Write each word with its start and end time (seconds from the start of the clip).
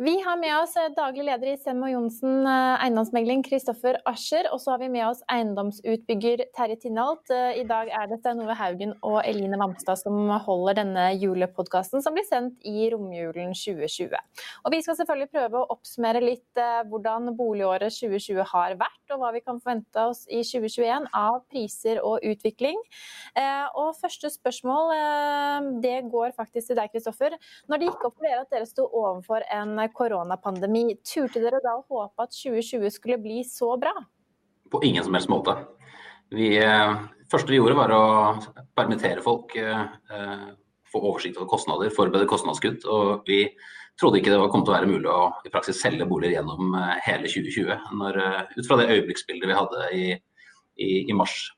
Vi 0.00 0.20
har 0.20 0.36
med 0.36 0.54
oss 0.62 0.76
eh, 0.76 0.92
daglig 0.94 1.24
leder 1.26 1.48
i 1.50 1.56
Semmo 1.58 1.88
Johnsen 1.90 2.46
eh, 2.46 2.84
eiendomsmegling, 2.84 3.40
Kristoffer 3.42 3.96
Ascher. 4.06 4.46
Og 4.54 4.60
så 4.62 4.70
har 4.70 4.78
vi 4.78 4.86
med 4.94 5.02
oss 5.08 5.24
eiendomsutbygger 5.26 6.44
Terje 6.54 6.76
Tindholt. 6.84 7.24
Eh, 7.34 7.58
I 7.58 7.64
dag 7.66 7.90
er 7.90 8.06
det 8.06 8.20
Stein 8.20 8.38
Ove 8.44 8.54
Haugen 8.54 8.92
og 9.02 9.16
Eline 9.24 9.58
Vamstad 9.58 9.98
som 9.98 10.30
holder 10.44 10.78
denne 10.78 11.08
julepodkasten, 11.18 12.04
som 12.04 12.14
blir 12.14 12.28
sendt 12.28 12.62
i 12.62 12.86
romjulen 12.92 13.50
2020. 13.58 14.14
Og 14.62 14.76
vi 14.76 14.80
skal 14.86 15.00
selvfølgelig 15.00 15.32
prøve 15.32 15.64
å 15.64 15.72
oppsummere 15.74 16.22
litt 16.22 16.62
hvordan 16.92 17.32
boligåret 17.34 17.90
2020 17.90 18.46
har 18.52 18.78
vært, 18.78 19.02
og 19.10 19.24
hva 19.24 19.32
vi 19.34 19.42
kan 19.42 19.58
forvente 19.58 20.06
oss 20.12 20.22
i 20.30 20.44
2021 20.46 21.10
av 21.10 21.40
priser 21.50 21.98
og 22.06 22.22
utvikling. 22.22 22.78
Og 23.80 23.90
første 23.98 24.30
spørsmål, 24.30 24.94
det 25.82 25.96
går 26.12 26.36
faktisk 26.38 26.70
til 26.70 26.78
deg, 26.78 26.94
Kristoffer. 26.94 27.34
Når 27.66 27.80
det 27.80 27.90
gikk 27.90 28.08
opp 28.10 28.18
for 28.18 28.28
dere 28.28 28.46
at 28.46 28.54
dere 28.54 28.70
sto 28.70 28.86
overfor 28.86 29.46
en 29.54 29.87
koronapandemi. 29.94 30.98
Turte 31.06 31.42
dere 31.42 31.60
da 31.64 31.76
å 31.78 31.84
håpe 31.84 32.26
at 32.26 32.36
2020 32.36 32.94
skulle 32.94 33.18
bli 33.22 33.42
så 33.46 33.74
bra? 33.80 33.94
På 34.70 34.82
ingen 34.84 35.04
som 35.04 35.16
helst 35.16 35.30
måte. 35.32 35.56
Vi, 36.34 36.50
det 36.58 37.30
første 37.32 37.52
vi 37.52 37.60
gjorde 37.60 37.78
var 37.78 37.94
å 37.96 38.04
permittere 38.76 39.24
folk, 39.24 39.56
eh, 39.56 39.84
eh, 40.12 40.48
få 40.92 41.02
oversikt 41.02 41.40
over 41.40 41.48
kostnader, 41.50 41.92
forberede 41.94 42.28
kostnadskutt. 42.28 42.84
Og 42.88 43.28
vi 43.28 43.44
trodde 44.00 44.20
ikke 44.20 44.32
det 44.32 44.50
kom 44.52 44.64
til 44.64 44.74
å 44.74 44.78
være 44.78 44.90
mulig 44.90 45.12
å 45.12 45.28
i 45.44 45.52
praksis 45.52 45.80
selge 45.82 46.06
boliger 46.08 46.38
gjennom 46.38 46.76
hele 47.04 47.28
2020. 47.28 47.92
Når, 48.00 48.20
ut 48.56 48.66
fra 48.68 48.80
det 48.80 48.90
øyeblikksbildet 48.94 49.50
vi 49.50 49.58
hadde 49.58 49.88
i, 49.96 50.04
i, 50.78 50.90
i 51.08 51.16
mars. 51.16 51.48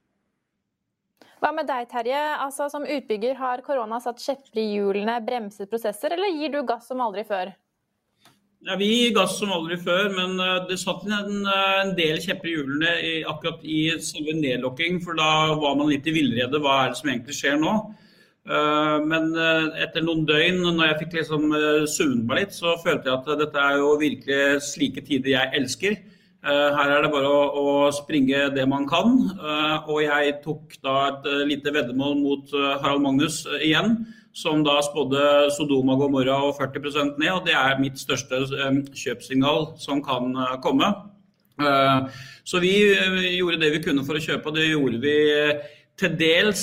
Hva 1.40 1.54
med 1.56 1.64
deg, 1.64 1.86
Terje? 1.88 2.20
Altså, 2.36 2.66
som 2.68 2.84
utbygger, 2.84 3.38
har 3.40 3.62
korona 3.64 3.96
satt 4.04 4.20
kjepper 4.20 4.60
i 4.60 4.66
hjulene, 4.74 5.14
bremset 5.24 5.70
prosesser, 5.70 6.12
eller 6.12 6.34
gir 6.36 6.52
du 6.52 6.60
gass 6.68 6.90
som 6.90 7.00
aldri 7.00 7.24
før? 7.24 7.54
Ja, 8.60 8.74
Vi 8.76 8.86
gir 8.86 9.14
gass 9.16 9.38
som 9.40 9.52
aldri 9.56 9.78
før, 9.80 10.10
men 10.12 10.34
eh, 10.36 10.58
det 10.68 10.76
satt 10.82 11.06
en, 11.08 11.46
eh, 11.48 11.76
en 11.80 11.94
del 11.96 12.18
kjepper 12.20 12.50
i 12.50 12.58
hjulene 12.58 12.90
akkurat 13.30 13.62
i 13.64 13.78
selve 14.04 14.34
nedlokking. 14.36 14.98
For 15.00 15.16
da 15.16 15.54
var 15.56 15.78
man 15.78 15.88
litt 15.88 16.04
i 16.10 16.12
villrede. 16.12 16.60
Hva 16.60 16.74
er 16.82 16.92
det 16.92 16.98
som 17.00 17.08
egentlig 17.08 17.38
skjer 17.38 17.56
nå? 17.62 17.72
Eh, 18.50 18.98
men 19.08 19.32
etter 19.80 20.04
noen 20.04 20.26
døgn, 20.28 20.60
når 20.76 20.90
jeg 20.90 21.00
fikk 21.00 21.18
liksom 21.22 21.48
summet 21.88 22.28
meg 22.28 22.42
litt, 22.42 22.54
så 22.58 22.76
følte 22.84 23.08
jeg 23.08 23.16
at 23.16 23.32
dette 23.46 23.64
er 23.64 23.80
jo 23.80 23.96
virkelig 24.02 24.62
slike 24.68 25.06
tider 25.08 25.38
jeg 25.38 25.56
elsker. 25.62 26.00
Her 26.40 26.88
er 26.88 27.02
det 27.04 27.10
bare 27.12 27.28
å, 27.28 27.40
å 27.60 27.72
springe 27.92 28.46
det 28.54 28.62
man 28.68 28.86
kan. 28.88 29.18
Og 29.92 29.98
jeg 30.04 30.38
tok 30.44 30.76
da 30.84 30.94
et 31.10 31.26
lite 31.48 31.72
veddemål 31.72 32.14
mot 32.16 32.54
Harald 32.80 33.04
Magnus 33.04 33.42
igjen 33.60 33.98
som 34.32 34.62
da 34.64 34.78
spådde 34.84 35.50
Sodoma 35.56 35.96
Gomorra 35.98 36.38
og 36.46 36.58
40% 36.60 37.18
ned. 37.18 37.32
og 37.32 37.46
Det 37.46 37.54
er 37.56 37.80
mitt 37.80 37.98
største 37.98 38.44
kjøpssignal 38.94 39.72
som 39.80 40.02
kan 40.02 40.30
eh, 40.36 40.56
komme. 40.62 40.92
Eh, 41.60 42.22
så 42.44 42.62
vi 42.62 42.74
eh, 42.94 43.36
gjorde 43.36 43.60
det 43.60 43.72
vi 43.74 43.82
kunne 43.84 44.06
for 44.06 44.18
å 44.18 44.22
kjøpe, 44.22 44.48
og 44.48 44.58
det 44.58 44.70
gjorde 44.70 45.02
vi 45.02 45.16
til 46.00 46.14
dels 46.16 46.62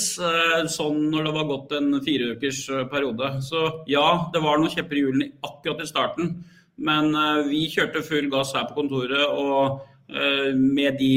sånn 0.74 0.96
når 1.12 1.28
det 1.28 1.32
var 1.36 1.44
gått 1.46 1.74
en 1.76 1.92
fireukers 2.02 2.64
periode. 2.90 3.28
Så 3.46 3.60
ja, 3.86 4.06
det 4.34 4.40
var 4.42 4.58
noen 4.58 4.72
kjepper 4.72 4.98
i 4.98 5.04
hjulene 5.04 5.28
akkurat 5.46 5.84
i 5.84 5.86
starten. 5.86 6.32
Men 6.82 7.14
vi 7.46 7.68
kjørte 7.70 8.02
full 8.02 8.26
gass 8.32 8.50
her 8.58 8.66
på 8.66 8.80
kontoret, 8.80 9.22
og 9.30 9.78
med 10.58 10.98
de 10.98 11.12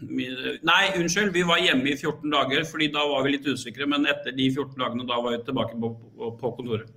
Nei, 0.00 0.82
unnskyld, 0.96 1.32
vi 1.34 1.42
var 1.44 1.60
hjemme 1.60 1.90
i 1.92 1.96
14 1.96 2.32
dager, 2.32 2.64
fordi 2.68 2.88
da 2.94 3.04
var 3.10 3.24
vi 3.26 3.34
litt 3.34 3.46
usikre. 3.46 3.88
Men 3.90 4.08
etter 4.08 4.32
de 4.36 4.48
14 4.48 4.78
dagene, 4.80 5.06
da 5.08 5.20
var 5.20 5.36
vi 5.36 5.42
tilbake 5.44 5.76
på, 5.80 5.92
på 6.40 6.52
kontoret. 6.56 6.88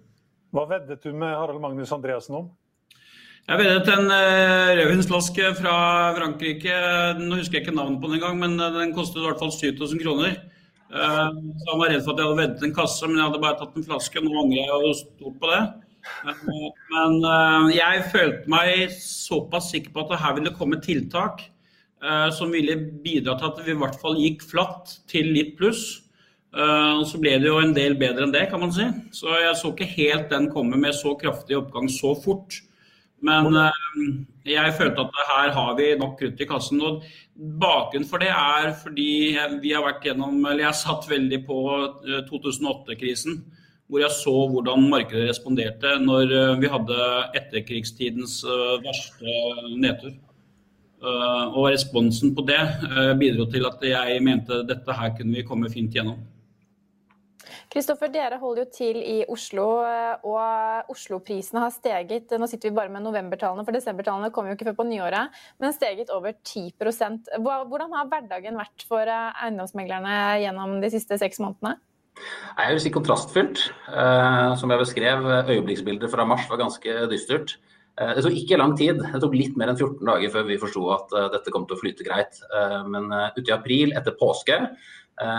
Hva 0.53 0.67
veddet 0.69 1.03
du 1.03 1.11
med 1.11 1.33
Harald 1.33 1.61
Magnus 1.61 1.91
Andreassen 1.95 2.37
om? 2.39 2.51
Jeg 3.43 3.59
veddet 3.59 3.89
en 3.91 4.07
uh, 4.07 4.71
rødvinsflaske 4.79 5.51
fra 5.57 5.75
Frankrike. 6.15 6.75
Nå 7.19 7.41
husker 7.41 7.59
jeg 7.59 7.65
ikke 7.65 7.75
navnet 7.75 7.99
på 7.99 8.07
den 8.07 8.21
engang, 8.21 8.39
men 8.39 8.55
uh, 8.61 8.69
den 8.77 8.93
kostet 8.95 9.19
i 9.19 9.25
hvert 9.27 9.41
fall 9.41 9.51
7000 9.51 9.99
kroner. 9.99 10.37
Uh, 10.93 11.33
så 11.59 11.73
Han 11.73 11.81
var 11.81 11.91
redd 11.91 12.05
for 12.05 12.13
at 12.13 12.21
jeg 12.21 12.29
hadde 12.29 12.39
veddet 12.39 12.67
en 12.69 12.77
kasse, 12.77 13.09
men 13.09 13.19
jeg 13.19 13.27
hadde 13.27 13.41
bare 13.43 13.59
tatt 13.59 13.75
en 13.75 13.87
flaske. 13.89 14.23
Nå 14.23 14.37
angrer 14.45 14.61
jeg 14.61 14.85
jo 14.87 14.93
stort 15.01 15.41
på 15.41 15.51
det. 15.51 15.63
men 16.91 17.13
jeg 17.71 17.99
følte 18.11 18.51
meg 18.51 18.95
såpass 18.99 19.69
sikker 19.71 19.93
på 19.95 20.03
at 20.03 20.17
her 20.19 20.33
ville 20.35 20.49
det 20.49 20.59
komme 20.59 20.79
tiltak 20.83 21.39
Eh, 21.39 21.52
som 22.35 22.51
ville 22.51 22.75
bidra 23.03 23.37
til 23.39 23.47
at 23.47 23.59
vi 23.63 23.71
i 23.71 23.79
hvert 23.79 23.95
fall 24.01 24.17
gikk 24.19 24.41
flatt 24.43 24.97
til 25.07 25.29
litt 25.31 25.53
pluss. 25.59 26.03
Uh, 26.53 27.01
og 27.01 27.07
Så 27.09 27.17
ble 27.17 27.33
det 27.41 27.49
jo 27.49 27.57
en 27.57 27.73
del 27.73 27.95
bedre 27.97 28.27
enn 28.27 28.33
det, 28.33 28.45
kan 28.51 28.61
man 28.61 28.73
si. 28.73 28.85
Så 29.15 29.31
jeg 29.41 29.57
så 29.57 29.71
ikke 29.73 29.89
helt 29.95 30.29
den 30.29 30.51
komme 30.53 30.77
med 30.77 30.93
så 30.93 31.15
kraftig 31.17 31.57
oppgang 31.57 31.89
så 31.89 32.13
fort. 32.13 32.59
Men 33.23 33.55
uh, 33.57 33.71
jeg 34.45 34.75
følte 34.77 35.07
at 35.07 35.23
her 35.31 35.53
har 35.55 35.73
vi 35.79 35.89
nok 35.97 36.19
krutt 36.19 36.43
i 36.43 36.49
kassen. 36.49 36.83
og 36.85 37.01
Bakgrunnen 37.33 38.05
for 38.09 38.21
det 38.21 38.29
er 38.29 38.69
fordi 38.83 39.09
vi 39.63 39.73
har 39.73 39.85
vært 39.87 40.05
gjennom, 40.05 40.37
eller 40.45 40.67
jeg 40.67 40.81
satt 40.83 41.09
veldig 41.09 41.41
på 41.47 41.59
2008-krisen. 42.29 43.41
Hvor 43.89 44.03
jeg 44.03 44.15
så 44.15 44.33
hvordan 44.49 44.85
markedet 44.89 45.25
responderte 45.31 45.97
når 46.01 46.29
vi 46.61 46.69
hadde 46.71 47.07
etterkrigstidens 47.39 48.39
verste 48.85 49.33
nedtur. 49.73 50.13
Eh, 51.03 51.55
og 51.57 51.67
responsen 51.73 52.31
på 52.35 52.45
det 52.47 52.61
eh, 52.61 53.11
bidro 53.19 53.47
til 53.51 53.65
at 53.67 53.81
jeg 53.83 54.21
mente 54.23 54.61
dette 54.67 54.95
her 54.95 55.11
kunne 55.17 55.35
vi 55.35 55.43
komme 55.47 55.71
fint 55.71 55.91
gjennom. 55.91 56.21
Kristoffer, 57.73 58.07
dere 58.13 58.37
holder 58.37 58.63
jo 58.63 58.69
til 58.71 58.99
i 59.01 59.15
Oslo, 59.33 59.65
eh, 59.83 60.23
og 60.29 60.91
Oslo-prisene 60.93 61.63
har 61.65 61.73
steget. 61.75 62.31
Nå 62.39 62.47
sitter 62.47 62.69
vi 62.69 62.77
bare 62.77 62.93
med 62.93 63.03
novembertallene, 63.03 63.65
for 63.67 63.75
desembertallene 63.75 64.31
kommer 64.31 64.53
jo 64.53 64.59
ikke 64.59 64.69
før 64.69 64.77
på 64.79 64.87
nyåret. 64.93 65.41
Men 65.59 65.75
steget 65.75 66.13
over 66.13 66.37
10% 66.37 67.33
Hvordan 67.41 67.97
har 67.97 68.07
hverdagen 68.13 68.61
vært 68.61 68.87
for 68.87 69.09
eiendomsmeglerne 69.09 70.15
gjennom 70.45 70.77
de 70.85 70.93
siste 70.93 71.19
seks 71.19 71.43
månedene? 71.43 71.81
Jeg 72.13 72.69
vil 72.69 72.83
si 72.83 72.93
kontrastfylt. 72.93 73.67
Som 74.61 74.71
jeg 74.71 74.79
beskrev, 74.79 75.25
øyeblikksbildet 75.49 76.11
fra 76.13 76.27
mars 76.29 76.45
var 76.47 76.61
ganske 76.61 77.07
dystert. 77.09 77.57
Eh, 78.01 78.15
det 78.17 78.23
tok 78.25 78.35
ikke 78.39 78.57
lang 78.57 78.73
tid, 78.77 78.97
det 79.03 79.21
tok 79.21 79.35
litt 79.37 79.57
mer 79.59 79.69
enn 79.69 79.77
14 79.77 80.01
dager 80.07 80.33
før 80.33 80.47
vi 80.47 80.59
forsto 80.61 80.83
at 80.95 81.13
uh, 81.13 81.27
dette 81.35 81.53
kom 81.53 81.67
til 81.69 81.77
å 81.77 81.81
flyte 81.81 82.05
greit. 82.07 82.39
Uh, 82.49 82.81
men 82.89 83.11
uti 83.37 83.53
april, 83.53 83.93
etter 83.97 84.17
påske, 84.19 84.59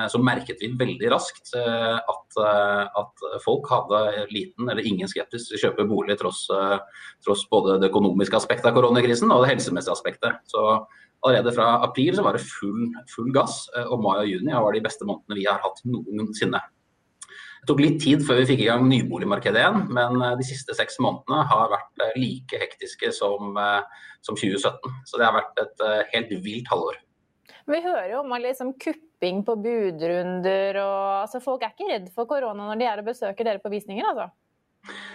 så 0.06 0.20
merket 0.22 0.60
vi 0.62 0.68
veldig 0.78 1.08
raskt 1.10 1.48
at, 1.58 2.36
at, 2.38 3.22
folk 3.42 3.66
hadde 3.66 4.22
liten 4.30 4.68
eller 4.70 4.86
ingen 4.86 5.10
skeptisk 5.10 5.48
til 5.48 5.56
å 5.56 5.62
kjøpe 5.64 5.86
bolig 5.90 6.14
tross, 6.20 6.44
tross 7.26 7.42
både 7.50 7.80
det 7.82 7.88
økonomiske 7.90 8.38
aspektet 8.38 8.68
av 8.70 8.76
koronakrisen 8.78 9.34
og 9.34 9.42
det 9.42 9.50
helsemessige 9.50 9.96
aspektet. 9.96 10.38
Så 10.46 10.62
allerede 11.26 11.56
fra 11.58 11.72
april 11.88 12.14
så 12.14 12.22
var 12.22 12.38
det 12.38 12.46
full, 12.46 12.86
full 13.10 13.34
gass, 13.34 13.64
og 13.88 13.98
mai 14.06 14.20
og 14.20 14.30
juni 14.30 14.54
var 14.54 14.78
de 14.78 14.84
beste 14.86 15.10
månedene 15.10 15.40
vi 15.40 15.48
har 15.50 15.58
hatt 15.66 15.82
noensinne. 15.90 16.62
Det 17.64 17.70
tok 17.70 17.80
litt 17.80 17.94
tid 18.04 18.20
før 18.20 18.42
vi 18.42 18.48
fikk 18.50 18.60
i 18.60 18.66
gang 18.68 18.82
nyboligmarkedet 18.90 19.56
igjen, 19.56 19.86
men 19.96 20.18
eh, 20.20 20.34
de 20.36 20.44
siste 20.44 20.74
seks 20.76 20.98
månedene 21.00 21.46
har 21.48 21.70
vært 21.72 22.02
eh, 22.04 22.18
like 22.20 22.58
hektiske 22.60 23.08
som, 23.16 23.54
eh, 23.56 24.02
som 24.20 24.36
2017. 24.36 24.98
Så 25.08 25.16
det 25.16 25.24
har 25.24 25.32
vært 25.32 25.62
et 25.62 25.84
helt 26.10 26.34
vilt 26.44 26.68
halvår. 26.68 26.98
Vi 27.72 27.80
hører 27.80 28.10
jo 28.10 28.20
om 28.20 28.36
liksom 28.36 28.74
kupping 28.76 29.40
på 29.48 29.56
budrunder 29.64 30.76
og 30.82 31.22
altså 31.22 31.40
Folk 31.40 31.64
er 31.64 31.72
ikke 31.72 31.88
redd 31.88 32.12
for 32.12 32.28
korona 32.28 32.68
når 32.68 32.82
de 32.82 32.90
er 32.90 33.00
og 33.00 33.08
besøker 33.08 33.48
dere 33.48 33.64
på 33.64 33.72
visninger, 33.72 34.12
altså? 34.12 34.28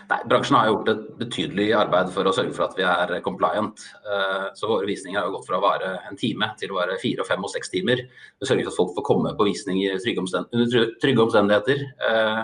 Nei, 0.09 0.19
Bransjen 0.25 0.57
har 0.57 0.69
gjort 0.71 0.87
et 0.89 1.01
betydelig 1.19 1.67
arbeid 1.77 2.09
for 2.13 2.25
å 2.25 2.33
sørge 2.33 2.55
for 2.57 2.65
at 2.65 2.77
vi 2.77 2.85
er 2.87 3.11
compliant. 3.25 3.83
Eh, 4.01 4.45
så 4.57 4.69
Våre 4.71 4.89
visninger 4.89 5.19
har 5.19 5.33
gått 5.33 5.45
fra 5.45 5.59
å 5.59 5.63
vare 5.63 5.91
en 6.09 6.17
time 6.17 6.49
til 6.57 6.73
å 6.73 6.79
vare 6.79 6.97
fire, 7.01 7.25
fem 7.27 7.45
og 7.45 7.51
seks 7.53 7.69
timer. 7.73 8.01
Vi 8.41 8.49
sørger 8.49 8.65
for 8.65 8.73
at 8.73 8.79
folk 8.79 8.95
får 8.97 9.07
komme 9.11 9.35
på 9.37 9.49
visning 9.49 9.83
under 9.85 10.87
trygge 11.03 11.25
omstendigheter 11.25 11.83
eh, 12.09 12.41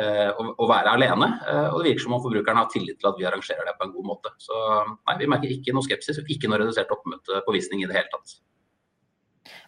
eh, 0.00 0.30
og, 0.32 0.64
være 0.70 0.96
alene. 0.96 1.28
Og 1.74 1.82
det 1.82 1.90
virker 1.90 2.06
som 2.06 2.16
om 2.16 2.24
forbrukerne 2.24 2.64
har 2.64 2.72
tillit 2.72 2.96
til 3.02 3.10
at 3.12 3.20
vi 3.20 3.28
arrangerer 3.28 3.68
det 3.68 3.76
på 3.76 3.88
en 3.88 3.92
god 3.98 4.08
måte. 4.14 4.32
Så 4.40 4.62
nei, 4.94 5.18
vi 5.20 5.28
merker 5.34 5.52
ikke 5.52 5.76
noe 5.76 5.84
skepsis 5.84 6.22
ikke 6.24 6.48
noe 6.48 6.62
redusert 6.64 6.96
oppmøte 6.96 7.44
på 7.44 7.58
visning 7.58 7.84
i 7.84 7.90
det 7.90 8.00
hele 8.00 8.12
tatt. 8.14 8.38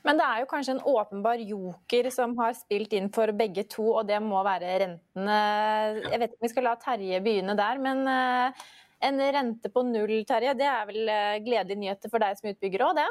Men 0.05 0.21
det 0.21 0.25
er 0.29 0.43
jo 0.43 0.49
kanskje 0.51 0.75
en 0.77 0.85
åpenbar 0.85 1.41
joker 1.41 2.11
som 2.13 2.35
har 2.37 2.53
spilt 2.59 2.93
inn 2.97 3.09
for 3.13 3.33
begge 3.37 3.65
to, 3.73 3.87
og 3.97 4.09
det 4.09 4.21
må 4.21 4.43
være 4.45 4.79
rentene. 4.83 5.39
Jeg 6.05 6.21
vet 6.21 6.29
ikke 6.29 6.41
om 6.43 6.47
vi 6.47 6.53
skal 6.53 6.67
la 6.69 6.75
Terje 6.83 7.21
begynne 7.25 7.57
der, 7.57 7.81
men 7.81 8.05
eh, 8.13 8.65
en 9.09 9.23
rente 9.37 9.73
på 9.73 9.85
null, 9.89 10.19
Terje, 10.29 10.53
det 10.59 10.69
er 10.69 10.89
vel 10.91 11.09
eh, 11.09 11.39
gledelige 11.45 11.81
nyheter 11.81 12.13
for 12.13 12.21
deg 12.21 12.37
som 12.37 12.53
utbygger 12.53 12.85
òg, 12.85 13.01
det? 13.01 13.09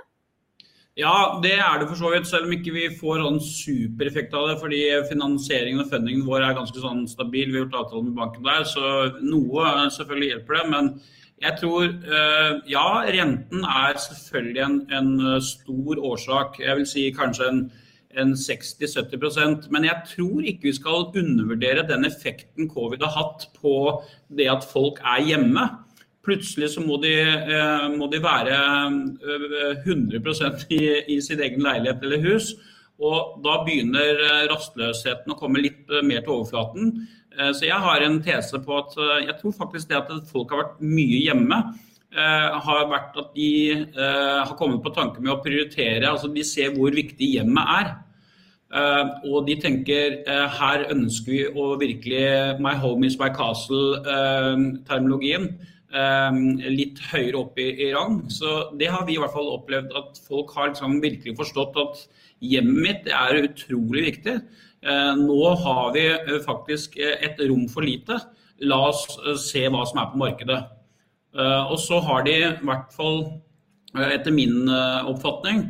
Ja, 1.01 1.39
det 1.41 1.55
er 1.57 1.79
det 1.81 1.87
for 1.89 1.97
så 1.97 2.11
vidt, 2.13 2.29
selv 2.29 2.45
om 2.45 2.53
ikke 2.53 2.75
vi 2.75 2.85
får 2.93 3.23
en 3.25 3.39
supereffekt 3.41 4.35
av 4.37 4.51
det. 4.51 4.59
Fordi 4.61 4.81
finansieringen 5.09 5.81
og 5.81 5.89
fundingen 5.89 6.27
vår 6.27 6.45
er 6.45 6.59
ganske 6.59 6.77
sånn 6.77 7.07
stabil. 7.09 7.49
Vi 7.49 7.57
har 7.57 7.65
gjort 7.65 7.79
avtale 7.79 8.05
med 8.05 8.19
banken 8.19 8.45
der, 8.45 8.67
så 8.69 8.91
noe 9.25 9.71
selvfølgelig 9.95 10.29
hjelper 10.35 10.59
det. 10.59 10.67
men 10.69 10.91
jeg 11.43 11.59
tror 11.59 11.83
eh, 11.83 12.51
ja, 12.71 12.87
renten 13.03 13.63
er 13.67 13.97
selvfølgelig 13.99 14.61
en, 14.63 14.75
en, 14.95 15.13
eh, 15.27 15.39
stor 15.43 15.99
årsak. 16.11 16.59
Jeg 16.63 16.77
vil 16.79 16.87
si 16.87 17.07
kanskje 17.15 17.49
en, 17.51 17.63
en 18.21 18.33
60-70% 18.37 19.67
Men 19.73 19.87
jeg 19.89 19.97
tror 20.13 20.45
ikke 20.45 20.69
vi 20.69 20.75
skal 20.77 21.09
undervurdere 21.11 21.87
den 21.89 22.05
effekten 22.07 22.69
covid 22.69 23.03
har 23.03 23.15
hatt 23.17 23.49
på 23.59 24.03
det 24.29 24.47
at 24.51 24.67
folk 24.73 25.01
er 25.03 25.25
hjemme. 25.27 25.67
Plutselig 26.23 26.69
så 26.75 26.83
må 26.85 27.01
de, 27.03 27.15
eh, 27.27 27.87
må 27.97 28.07
de 28.11 28.23
være 28.23 28.59
100 29.83 30.67
i, 30.69 30.83
i 31.15 31.19
sin 31.21 31.41
egen 31.43 31.65
leilighet 31.65 32.03
eller 32.03 32.23
hus. 32.23 32.53
Og 33.03 33.41
da 33.43 33.57
begynner 33.65 34.47
rastløsheten 34.47 35.33
å 35.33 35.35
komme 35.35 35.59
litt 35.59 35.89
mer 36.05 36.21
til 36.21 36.37
overflaten. 36.37 36.93
Eh, 37.39 37.51
så 37.55 37.65
jeg 37.67 37.79
har 37.85 37.99
en 38.05 38.23
tese 38.23 38.59
på 38.63 38.77
at 38.77 38.95
eh, 38.99 39.25
jeg 39.27 39.35
tror 39.41 39.53
faktisk 39.57 39.89
det 39.89 39.97
at 39.99 40.09
folk 40.29 40.49
har 40.53 40.59
vært 40.61 40.79
mye 40.85 41.19
hjemme, 41.25 41.57
eh, 42.13 42.49
har 42.67 42.91
vært 42.91 43.13
at 43.21 43.29
de 43.35 43.51
har 43.97 44.57
kommet 44.59 44.81
på 44.85 44.95
tanke 44.95 45.17
med 45.21 45.31
å 45.33 45.43
prioritere. 45.43 46.09
altså 46.09 46.27
De 46.33 46.43
ser 46.45 46.69
hvor 46.77 46.91
viktig 46.93 47.27
hjemmet 47.39 47.65
er. 47.79 47.87
Og 49.29 49.45
de 49.45 49.55
tenker 49.61 50.25
her 50.57 50.79
ønsker 50.89 51.29
vi 51.29 51.45
å 51.45 51.77
virkelig 51.77 52.57
My 52.57 52.73
home 52.81 53.05
is 53.05 53.19
my 53.19 53.29
castle-terminologien. 53.29 55.59
Litt 56.73 56.97
høyere 57.11 57.37
opp 57.37 57.53
i, 57.61 57.69
i, 57.85 57.93
rang. 57.93 58.25
Så 58.33 58.73
det 58.79 58.89
har 58.89 59.05
vi 59.05 59.13
i 59.13 59.21
hvert 59.21 59.35
fall 59.35 59.53
opplevd 59.53 59.93
at 59.99 60.17
folk 60.25 60.49
har 60.57 60.69
liksom 60.71 60.97
virkelig 61.05 61.37
forstått 61.37 61.77
at 61.83 62.01
hjemmet 62.41 62.81
mitt 62.87 63.05
er 63.13 63.43
utrolig 63.43 64.01
viktig. 64.09 64.35
Eh, 64.83 65.15
nå 65.15 65.43
har 65.63 65.93
vi 65.95 66.03
eh, 66.11 66.39
faktisk 66.43 66.97
eh, 66.99 67.15
et 67.23 67.39
rom 67.47 67.67
for 67.71 67.85
lite. 67.87 68.19
La 68.67 68.79
oss 68.89 69.05
se 69.41 69.63
hva 69.71 69.85
som 69.87 70.01
er 70.01 70.11
på 70.11 70.19
markedet. 70.21 70.61
Og 71.33 71.79
så 71.81 71.97
har 72.05 72.21
de 72.27 72.33
i 72.37 72.49
hvert 72.61 72.91
fall, 72.93 73.23
etter 73.97 74.29
min 74.31 74.69
oppfatning, 74.69 75.63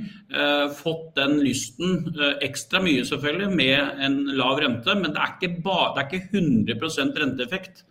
fått 0.76 1.06
den 1.16 1.38
lysten 1.40 2.02
ekstra 2.44 2.82
mye 2.84 3.06
selvfølgelig 3.08 3.48
med 3.56 4.02
en 4.04 4.18
lav 4.36 4.60
rente, 4.60 4.92
men 5.00 5.16
det 5.16 5.22
er 5.24 5.32
ikke, 5.38 5.62
ba, 5.64 5.78
det 5.96 6.04
er 6.04 6.10
ikke 6.10 6.42
100% 6.76 7.22
renteeffekt. 7.24 7.86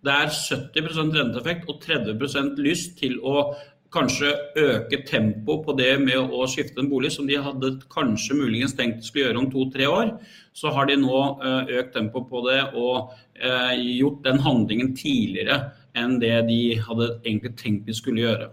Det 0.00 0.14
er 0.14 0.32
70% 0.32 1.20
renteeffekt 1.20 1.68
og 1.68 1.84
30% 1.84 2.64
lyst 2.64 2.96
til 3.02 3.20
å 3.20 3.50
kanskje 3.94 4.32
øke 4.60 5.00
tempoet 5.08 5.64
på 5.64 5.74
det 5.78 5.92
med 6.02 6.32
å 6.34 6.44
skifte 6.50 6.82
en 6.82 6.90
bolig, 6.90 7.10
som 7.14 7.28
de 7.28 7.38
hadde 7.40 7.74
kanskje 7.92 8.36
muligens 8.36 8.76
tenkt 8.76 9.06
skulle 9.06 9.28
gjøre 9.28 9.42
om 9.42 9.50
to-tre 9.52 9.88
år. 9.88 10.12
Så 10.56 10.72
har 10.74 10.90
de 10.90 10.98
nå 11.00 11.20
eh, 11.40 11.72
økt 11.80 11.94
tempoet 11.96 12.28
på 12.28 12.42
det 12.48 12.58
og 12.74 13.14
eh, 13.34 13.78
gjort 14.00 14.20
den 14.26 14.42
handlingen 14.44 14.92
tidligere 14.98 15.60
enn 15.98 16.18
det 16.22 16.34
de 16.50 16.60
hadde 16.84 17.14
egentlig 17.22 17.54
tenkt 17.60 17.88
de 17.88 17.96
skulle 17.96 18.26
gjøre. 18.26 18.50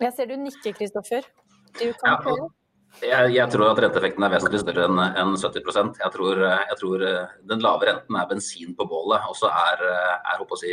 Jeg 0.00 0.16
ser 0.16 0.30
du 0.30 0.38
nikker, 0.40 0.72
Kristoffer. 0.78 1.28
Du 1.76 1.92
kan 2.00 2.16
ja, 2.16 2.48
jeg, 3.06 3.34
jeg, 3.36 3.46
tror 3.52 3.68
at 3.70 3.78
renteeffekten 3.84 4.24
er 4.26 4.32
vesentlig 4.32 4.58
større 4.64 4.88
enn 4.88 4.98
en 4.98 5.36
70% 5.38 6.00
jeg 6.00 6.10
tror, 6.10 6.40
jeg 6.42 6.78
tror 6.80 7.04
den 7.46 7.62
lave 7.62 7.86
renten 7.86 8.16
er 8.18 8.26
bensin 8.32 8.72
på 8.74 8.86
bålet. 8.90 9.28
Og 9.30 9.36
så 9.38 9.52
er, 9.52 9.84
er 10.18 10.42
å 10.42 10.58
si, 10.58 10.72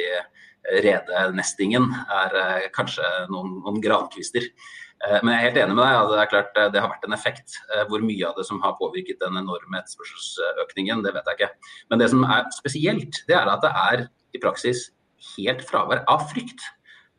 redenestingen 0.83 1.87
er 1.93 2.35
eh, 2.41 2.67
kanskje 2.75 3.05
noen, 3.31 3.57
noen 3.63 3.79
grankvister. 3.83 4.47
Eh, 4.47 5.17
men 5.21 5.33
jeg 5.33 5.39
er 5.39 5.45
helt 5.47 5.59
enig 5.63 5.77
med 5.77 5.83
deg. 5.83 6.11
Det 6.11 6.19
er 6.21 6.31
klart 6.33 6.59
eh, 6.59 6.69
det 6.73 6.83
har 6.83 6.91
vært 6.91 7.07
en 7.07 7.17
effekt. 7.17 7.57
Hvor 7.89 8.03
mye 8.03 8.27
av 8.27 8.37
det 8.39 8.47
som 8.49 8.61
har 8.63 8.77
påvirket 8.79 9.21
den 9.23 9.39
enorme 9.39 9.81
etterspørselsøkningen, 9.81 11.03
det 11.05 11.15
vet 11.15 11.31
jeg 11.31 11.39
ikke. 11.39 11.73
Men 11.91 12.03
det 12.03 12.11
som 12.13 12.25
er 12.27 12.47
spesielt, 12.55 13.21
det 13.29 13.37
er 13.39 13.51
at 13.51 13.63
det 13.63 13.73
er 13.73 14.07
i 14.35 14.43
praksis 14.43 14.89
helt 15.35 15.63
fravær 15.65 16.03
av 16.11 16.27
frykt. 16.31 16.61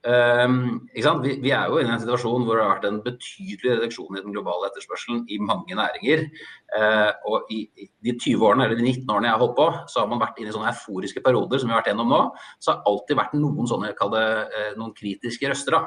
Um, 0.06 0.88
vi, 0.94 1.32
vi, 1.42 1.50
er 1.50 1.66
jo 1.66 1.80
i 1.80 1.82
en 1.82 1.98
situasjon 1.98 2.44
hvor 2.46 2.54
det 2.54 2.62
har 2.62 2.76
vært 2.76 2.84
en 2.86 3.00
betydelig 3.02 3.72
reduksjon 3.80 4.14
i 4.14 4.22
den 4.22 4.34
globale 4.34 4.68
etterspørselen 4.68 5.24
i 5.26 5.40
mange 5.42 5.74
næringer. 5.74 6.22
Uh, 6.70 7.10
og 7.26 7.50
i, 7.50 7.64
i, 7.74 7.88
de 8.06 8.14
20 8.14 8.44
årene, 8.46 8.68
eller 8.68 8.78
de 8.78 8.86
19 8.86 9.10
årene 9.10 9.28
jeg 9.28 9.34
har 9.34 9.42
holdt 9.42 9.56
på, 9.58 9.66
så 9.90 10.02
har 10.02 10.12
man 10.12 10.22
vært 10.22 10.38
inne 10.38 10.52
i 10.52 10.54
sånne 10.54 10.70
euforiske 10.70 11.22
perioder 11.24 11.58
som 11.58 11.70
vi 11.70 11.74
har 11.74 11.82
vært 11.82 11.90
gjennom 11.92 12.14
nå. 12.14 12.20
Så 12.62 12.72
har 12.72 12.86
alltid 12.92 13.18
vært 13.18 13.34
noen 13.40 13.70
sånne, 13.70 13.90
det, 14.14 14.24
uh, 14.54 14.70
noen 14.78 14.94
kritiske 15.02 15.50
røster. 15.50 15.78
da. 15.78 15.82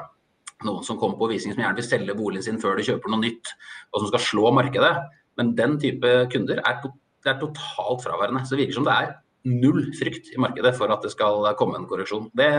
Noen 0.68 0.84
som 0.86 1.00
kommer 1.00 1.18
på 1.18 1.32
visning 1.32 1.56
som 1.56 1.64
gjerne 1.64 1.80
vil 1.80 1.88
selge 1.88 2.18
boligen 2.18 2.44
sin 2.44 2.60
før 2.62 2.76
de 2.78 2.86
kjøper 2.86 3.10
noe 3.10 3.24
nytt, 3.24 3.56
og 3.90 4.02
som 4.02 4.12
skal 4.12 4.26
slå 4.28 4.54
markedet. 4.54 4.92
Men 5.40 5.56
den 5.58 5.80
type 5.80 6.14
kunder 6.30 6.60
er, 6.60 6.84
er 7.24 7.40
totalt 7.40 8.04
fraværende. 8.04 8.44
Så 8.44 8.54
det 8.54 8.66
virker 8.66 8.76
som 8.82 8.86
det 8.86 8.94
er 9.00 9.14
null 9.48 9.88
frykt 9.98 10.30
i 10.30 10.38
markedet 10.38 10.76
for 10.76 10.92
at 10.92 11.02
det 11.02 11.10
skal 11.16 11.48
komme 11.58 11.80
en 11.80 11.88
korreksjon. 11.90 12.28
Det 12.38 12.52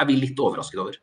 er 0.00 0.08
vi 0.08 0.16
litt 0.18 0.40
overrasket 0.40 0.80
over. 0.82 0.98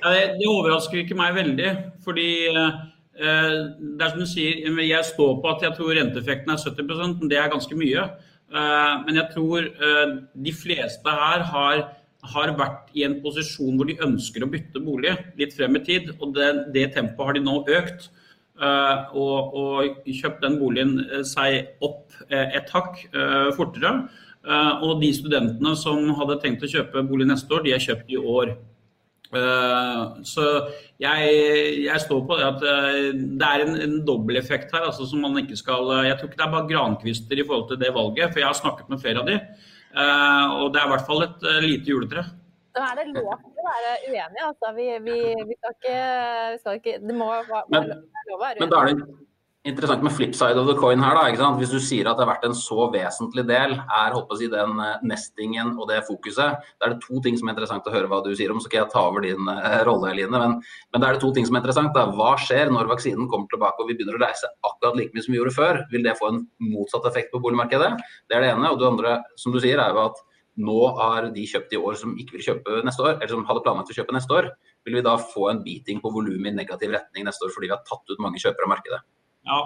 Ja, 0.00 0.12
det, 0.14 0.22
det, 0.40 0.48
overrasker 0.48 1.02
ikke 1.02 1.18
meg 1.18 1.36
veldig. 1.36 1.70
fordi 2.04 2.30
eh, 2.48 2.80
det 3.20 4.04
er 4.04 4.12
som 4.12 4.22
du 4.22 4.28
sier, 4.28 4.64
Jeg 4.80 5.04
står 5.12 5.40
på 5.42 5.50
at 5.50 5.64
jeg 5.66 5.76
tror 5.76 5.94
renteeffekten 5.96 6.52
er 6.52 6.60
70 6.60 7.18
men 7.20 7.28
det 7.28 7.38
er 7.38 7.52
ganske 7.52 7.76
mye. 7.76 8.06
Eh, 8.50 8.94
men 9.06 9.20
jeg 9.20 9.28
tror 9.34 9.66
eh, 9.66 10.14
de 10.34 10.52
fleste 10.52 11.16
her 11.24 11.44
har, 11.52 11.82
har, 12.32 12.54
vært 12.56 12.88
i 12.94 13.04
en 13.04 13.20
posisjon 13.22 13.76
hvor 13.76 13.88
de 13.88 14.00
ønsker 14.00 14.44
å 14.44 14.50
bytte 14.50 14.80
bolig 14.80 15.12
litt 15.36 15.52
frem 15.56 15.76
i 15.76 15.84
tid. 15.84 16.14
Og 16.20 16.32
det, 16.34 16.72
det 16.72 16.94
tempoet 16.96 17.26
har 17.26 17.38
de 17.38 17.44
nå 17.44 17.60
økt. 17.68 18.10
Uh, 18.60 19.08
og, 19.16 19.54
og, 19.56 20.00
kjøpt 20.04 20.42
den 20.44 20.58
boligen 20.60 20.98
seg 21.24 21.78
opp 21.80 22.12
et 22.28 22.68
hakk 22.68 22.98
fortere. 23.56 23.92
Eh, 24.40 24.82
og 24.86 25.00
de 25.02 25.10
studentene 25.12 25.74
som 25.76 26.00
hadde 26.16 26.40
tenkt 26.40 26.64
å 26.64 26.70
kjøpe 26.70 27.04
bolig 27.08 27.28
neste 27.28 27.52
år, 27.52 27.64
de 27.66 27.74
er 27.76 27.82
kjøpt 27.84 28.12
i 28.12 28.20
år. 28.20 28.54
Eh, 29.30 30.04
så 30.26 30.46
jeg, 31.02 31.34
jeg 31.84 32.02
står 32.06 32.22
på 32.26 32.38
det 32.40 32.46
at 32.48 32.64
eh, 32.66 33.10
det 33.12 33.50
er 33.50 33.66
en, 33.66 33.76
en 33.84 33.98
dobbeleffekt 34.08 34.72
her. 34.74 34.88
Altså 34.88 35.08
som 35.10 35.22
man 35.26 35.36
ikke 35.42 35.58
skal, 35.60 35.92
Jeg 36.08 36.16
tror 36.18 36.30
ikke 36.30 36.40
det 36.40 36.48
er 36.48 36.56
bare 36.56 36.70
grankvister 36.72 37.42
i 37.42 37.46
forhold 37.46 37.68
til 37.70 37.82
det 37.84 37.94
valget, 37.96 38.32
for 38.32 38.42
jeg 38.42 38.48
har 38.48 38.60
snakket 38.62 38.92
med 38.92 39.04
flere 39.04 39.22
av 39.24 39.30
de. 39.30 39.38
Og 39.90 40.68
det 40.70 40.78
er 40.78 40.86
i 40.86 40.92
hvert 40.92 41.08
fall 41.08 41.24
et 41.26 41.48
lite 41.64 41.90
juletre. 41.90 42.22
Da 42.70 42.92
er 42.92 43.00
det 43.00 43.08
lov 43.10 43.32
til 43.42 43.58
å 43.58 43.64
være 43.66 43.96
uenig. 44.06 44.44
Altså. 44.46 44.70
Vi, 44.76 44.86
vi, 45.02 45.16
vi, 45.48 45.56
skal 45.58 45.74
ikke, 45.74 45.96
vi, 46.54 46.60
skal 46.62 46.78
ikke, 46.78 47.00
Det 47.02 47.16
må 47.18 47.26
være 47.26 47.48
lov 47.50 48.36
å 48.36 48.44
være 48.44 48.94
uenig 48.94 49.26
interessant 49.68 50.00
med 50.02 50.12
flip 50.16 50.32
side 50.34 50.56
of 50.56 50.66
the 50.68 50.74
coin 50.78 51.02
her. 51.02 51.14
da? 51.36 51.48
Hvis 51.58 51.72
du 51.72 51.78
sier 51.80 52.08
at 52.08 52.16
det 52.16 52.24
har 52.24 52.32
vært 52.32 52.46
en 52.48 52.56
så 52.56 52.86
vesentlig 52.92 53.44
del, 53.48 53.74
er 53.76 54.14
håper 54.16 54.38
si, 54.40 54.48
den 54.48 54.78
eh, 54.80 55.02
nestingen 55.04 55.74
og 55.76 55.90
det 55.90 56.00
fokuset. 56.06 56.64
Da 56.80 56.86
er 56.86 56.94
det 56.94 57.02
to 57.04 57.20
ting 57.20 57.36
som 57.36 57.48
er 57.48 57.54
interessant 57.54 57.86
å 57.86 57.92
høre 57.92 58.08
hva 58.08 58.22
du 58.24 58.32
sier 58.36 58.52
om. 58.52 58.60
Så 58.60 58.70
skal 58.70 58.82
jeg 58.82 58.92
ta 58.94 59.04
over 59.10 59.26
din 59.26 59.50
uh, 59.50 59.82
rolle, 59.88 60.14
Eline. 60.14 60.32
Men, 60.32 60.56
men 60.92 61.02
da 61.02 61.10
er 61.10 61.18
det 61.18 61.24
to 61.24 61.32
ting 61.36 61.48
som 61.48 61.58
er 61.58 61.64
interessant. 61.64 61.92
da. 61.96 62.06
Hva 62.16 62.32
skjer 62.40 62.72
når 62.72 62.88
vaksinen 62.94 63.28
kommer 63.28 63.52
tilbake 63.52 63.84
og 63.84 63.92
vi 63.92 63.98
begynner 63.98 64.16
å 64.16 64.24
reise 64.24 64.48
akkurat 64.64 64.96
like 64.96 65.12
mye 65.12 65.26
som 65.26 65.36
vi 65.36 65.40
gjorde 65.42 65.56
før? 65.58 65.84
Vil 65.92 66.08
det 66.08 66.16
få 66.16 66.32
en 66.32 66.42
motsatt 66.70 67.12
effekt 67.12 67.32
på 67.34 67.42
boligmarkedet? 67.44 67.92
Det 68.30 68.40
er 68.40 68.46
det 68.46 68.54
ene. 68.54 68.72
Og 68.72 68.80
det 68.80 68.88
andre, 68.88 69.14
som 69.40 69.52
du 69.52 69.60
sier, 69.60 69.76
er 69.76 69.92
jo 69.92 70.06
at 70.08 70.24
nå 70.60 70.80
har 70.96 71.30
de 71.36 71.46
kjøpt 71.46 71.76
i 71.76 71.78
år 71.78 72.00
som 72.00 72.16
ikke 72.20 72.38
vil 72.38 72.48
kjøpe 72.48 72.80
neste 72.84 73.04
år, 73.04 73.14
eller 73.18 73.32
som 73.32 73.46
hadde 73.48 73.62
planlagt 73.64 73.92
å 73.92 73.96
kjøpe 73.96 74.16
neste 74.16 74.40
år. 74.40 74.50
Vil 74.88 74.98
vi 74.98 75.04
da 75.04 75.14
få 75.20 75.50
en 75.52 75.62
beating 75.64 76.00
på 76.02 76.12
volumet 76.12 76.52
i 76.52 76.58
negativ 76.58 76.92
retning 76.96 77.28
neste 77.28 77.46
år 77.46 77.54
fordi 77.54 77.68
vi 77.68 77.76
har 77.76 77.84
tatt 77.86 78.12
ut 78.12 78.22
mange 78.24 78.40
kjøpere 78.40 78.66
av 78.66 78.78
markedet? 78.78 79.00
Ja, 79.48 79.60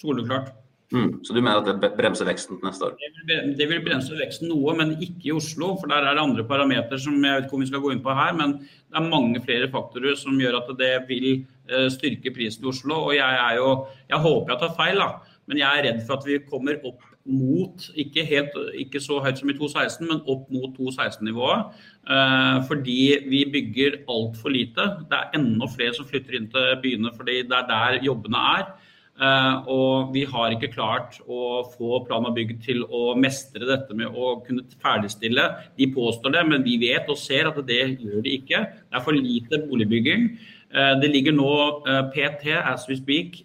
soleklart. 0.00 0.54
Mm, 0.88 1.18
så 1.24 1.34
du 1.36 1.42
mener 1.42 1.60
at 1.60 1.82
det 1.82 1.90
bremser 1.98 2.24
veksten 2.24 2.62
neste 2.64 2.86
år? 2.86 2.94
Det 2.96 3.24
vil, 3.28 3.50
det 3.58 3.66
vil 3.68 3.82
bremse 3.84 4.14
veksten 4.16 4.48
noe, 4.48 4.72
men 4.78 4.94
ikke 4.96 5.28
i 5.28 5.34
Oslo. 5.36 5.74
For 5.76 5.90
der 5.90 6.06
er 6.06 6.16
det 6.16 6.22
andre 6.24 6.46
parametere 6.48 7.00
som 7.02 7.18
jeg 7.20 7.34
vet 7.34 7.44
ikke 7.48 7.58
om 7.58 7.64
vi 7.64 7.68
skal 7.68 7.82
gå 7.84 7.92
inn 7.92 8.04
på 8.04 8.14
her. 8.16 8.32
Men 8.38 8.56
det 8.62 8.96
er 8.96 9.10
mange 9.10 9.42
flere 9.44 9.68
faktorer 9.72 10.16
som 10.16 10.40
gjør 10.40 10.62
at 10.62 10.72
det 10.80 10.94
vil 11.10 11.28
eh, 11.34 11.90
styrke 11.92 12.32
prisen 12.32 12.64
i 12.64 12.72
Oslo. 12.72 13.02
Og 13.10 13.18
jeg 13.18 13.42
er 13.44 13.60
jo 13.60 13.74
Jeg 14.08 14.24
håper 14.24 14.54
jeg 14.54 14.62
tar 14.64 14.74
feil, 14.80 15.04
da. 15.04 15.36
Men 15.48 15.60
jeg 15.60 15.68
er 15.68 15.86
redd 15.90 16.02
for 16.08 16.16
at 16.16 16.26
vi 16.28 16.40
kommer 16.48 16.80
opp 16.88 17.04
mot, 17.28 17.84
ikke, 18.00 18.24
helt, 18.24 18.54
ikke 18.80 19.00
så 19.04 19.18
høyt 19.20 19.40
som 19.40 19.50
i 19.52 19.56
2016, 19.56 20.08
men 20.08 20.24
opp 20.24 20.48
mot 20.52 20.72
2016-nivået. 20.76 21.78
Eh, 22.08 22.58
fordi 22.68 23.00
vi 23.28 23.44
bygger 23.52 24.02
altfor 24.08 24.56
lite. 24.56 24.88
Det 25.08 25.20
er 25.20 25.36
enda 25.36 25.68
flere 25.68 25.92
som 25.96 26.08
flytter 26.08 26.40
inn 26.40 26.48
til 26.52 26.76
byene 26.80 27.12
fordi 27.12 27.42
det 27.44 27.60
er 27.60 27.68
der 27.68 28.04
jobbene 28.08 28.50
er. 28.56 28.70
Uh, 29.18 29.66
og 29.66 30.12
vi 30.14 30.20
har 30.30 30.52
ikke 30.54 30.70
klart 30.70 31.16
å 31.26 31.64
få 31.72 32.04
plan 32.06 32.28
og 32.28 32.36
bygg 32.36 32.52
til 32.62 32.84
å 32.86 33.16
mestre 33.18 33.66
dette 33.66 33.96
med 33.98 34.14
å 34.14 34.36
kunne 34.46 34.62
ferdigstille. 34.78 35.46
De 35.74 35.88
påstår 35.90 36.36
det, 36.36 36.44
men 36.46 36.62
vi 36.62 36.76
vet 36.84 37.10
og 37.10 37.18
ser 37.18 37.50
at 37.50 37.58
det 37.66 37.80
gjør 37.98 38.22
de 38.22 38.36
ikke. 38.38 38.62
Det 38.86 38.94
er 38.94 39.02
for 39.02 39.18
lite 39.18 39.58
boligbygging. 39.64 40.28
Uh, 40.70 40.94
det 41.02 41.10
ligger 41.10 41.34
nå 41.34 41.50
uh, 41.88 42.04
PT, 42.14 42.54
as 42.62 42.86
we 42.86 42.98
speak, 43.00 43.40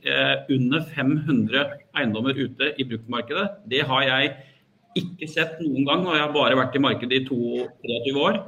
under 0.53 0.86
500 0.94 1.77
eiendommer 1.98 2.38
ute 2.38 2.75
i 2.77 2.86
bruktmarkedet. 2.92 3.48
Det 3.72 3.82
har 3.89 4.06
jeg 4.06 4.36
ikke 5.00 5.32
sett 5.32 5.58
noen 5.63 5.88
gang, 5.89 6.06
og 6.06 6.13
jeg 6.13 6.22
har 6.22 6.36
bare 6.36 6.60
vært 6.60 6.77
i 6.77 6.84
markedet 6.86 7.24
i 7.24 7.25
22 7.25 8.13
år. 8.22 8.44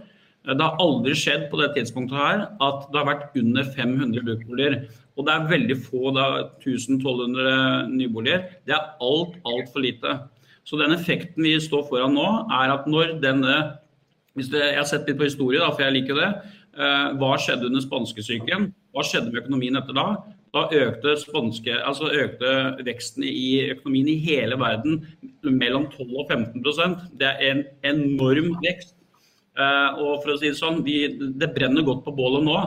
Det 0.46 0.62
har 0.62 0.77
aldri 0.84 1.15
skjedd 1.17 1.48
på 1.50 1.58
det 1.58 1.72
tidspunktet 1.74 2.20
her 2.22 2.44
at 2.62 2.84
det 2.91 3.00
har 3.00 3.08
vært 3.08 3.39
under 3.41 3.65
500 3.65 4.27
bruktboliger. 4.27 4.77
Og 5.15 5.27
det 5.27 5.34
er 5.34 5.50
veldig 5.50 5.77
få, 5.79 6.12
da 6.15 6.25
1200 6.60 7.88
nyboliger. 7.93 8.50
Det 8.67 8.75
er 8.75 8.93
alt, 9.03 9.38
altfor 9.48 9.84
lite. 9.86 10.17
Så 10.65 10.79
den 10.81 10.95
effekten 10.95 11.45
vi 11.45 11.55
står 11.62 11.86
foran 11.88 12.15
nå, 12.17 12.27
er 12.51 12.74
at 12.74 12.88
når 12.89 13.17
denne 13.24 13.55
hvis 14.36 14.50
det, 14.51 14.60
Jeg 14.60 14.81
har 14.81 14.88
sett 14.89 15.07
litt 15.07 15.15
på 15.15 15.29
historie, 15.29 15.62
da, 15.63 15.69
for 15.72 15.86
jeg 15.86 15.95
liker 15.95 16.17
det. 16.19 16.31
Eh, 16.75 17.12
hva 17.19 17.36
skjedde 17.39 17.69
under 17.69 17.84
spanskesyken? 17.84 18.65
Hva 18.91 19.03
skjedde 19.07 19.31
med 19.31 19.45
økonomien 19.45 19.79
etter 19.79 19.95
da? 19.95 20.07
Da 20.55 20.65
økte, 20.75 21.15
spanske, 21.19 21.72
altså 21.84 22.12
økte 22.12 22.51
veksten 22.88 23.24
i 23.27 23.72
økonomien 23.74 24.10
i 24.12 24.17
hele 24.24 24.57
verden 24.60 25.01
mellom 25.43 25.88
12 25.91 26.13
og 26.19 26.31
15% 26.31 27.01
Det 27.19 27.31
er 27.31 27.41
en 27.50 27.63
enorm 27.91 28.53
vekst. 28.63 28.94
Uh, 29.55 29.95
og 30.03 30.24
for 30.24 30.33
å 30.33 30.39
si 30.39 30.50
Det 30.51 30.57
sånn, 30.57 30.81
vi, 30.83 31.05
det 31.39 31.47
brenner 31.55 31.85
godt 31.88 32.01
på 32.03 32.13
bålet 32.15 32.43
nå, 32.43 32.57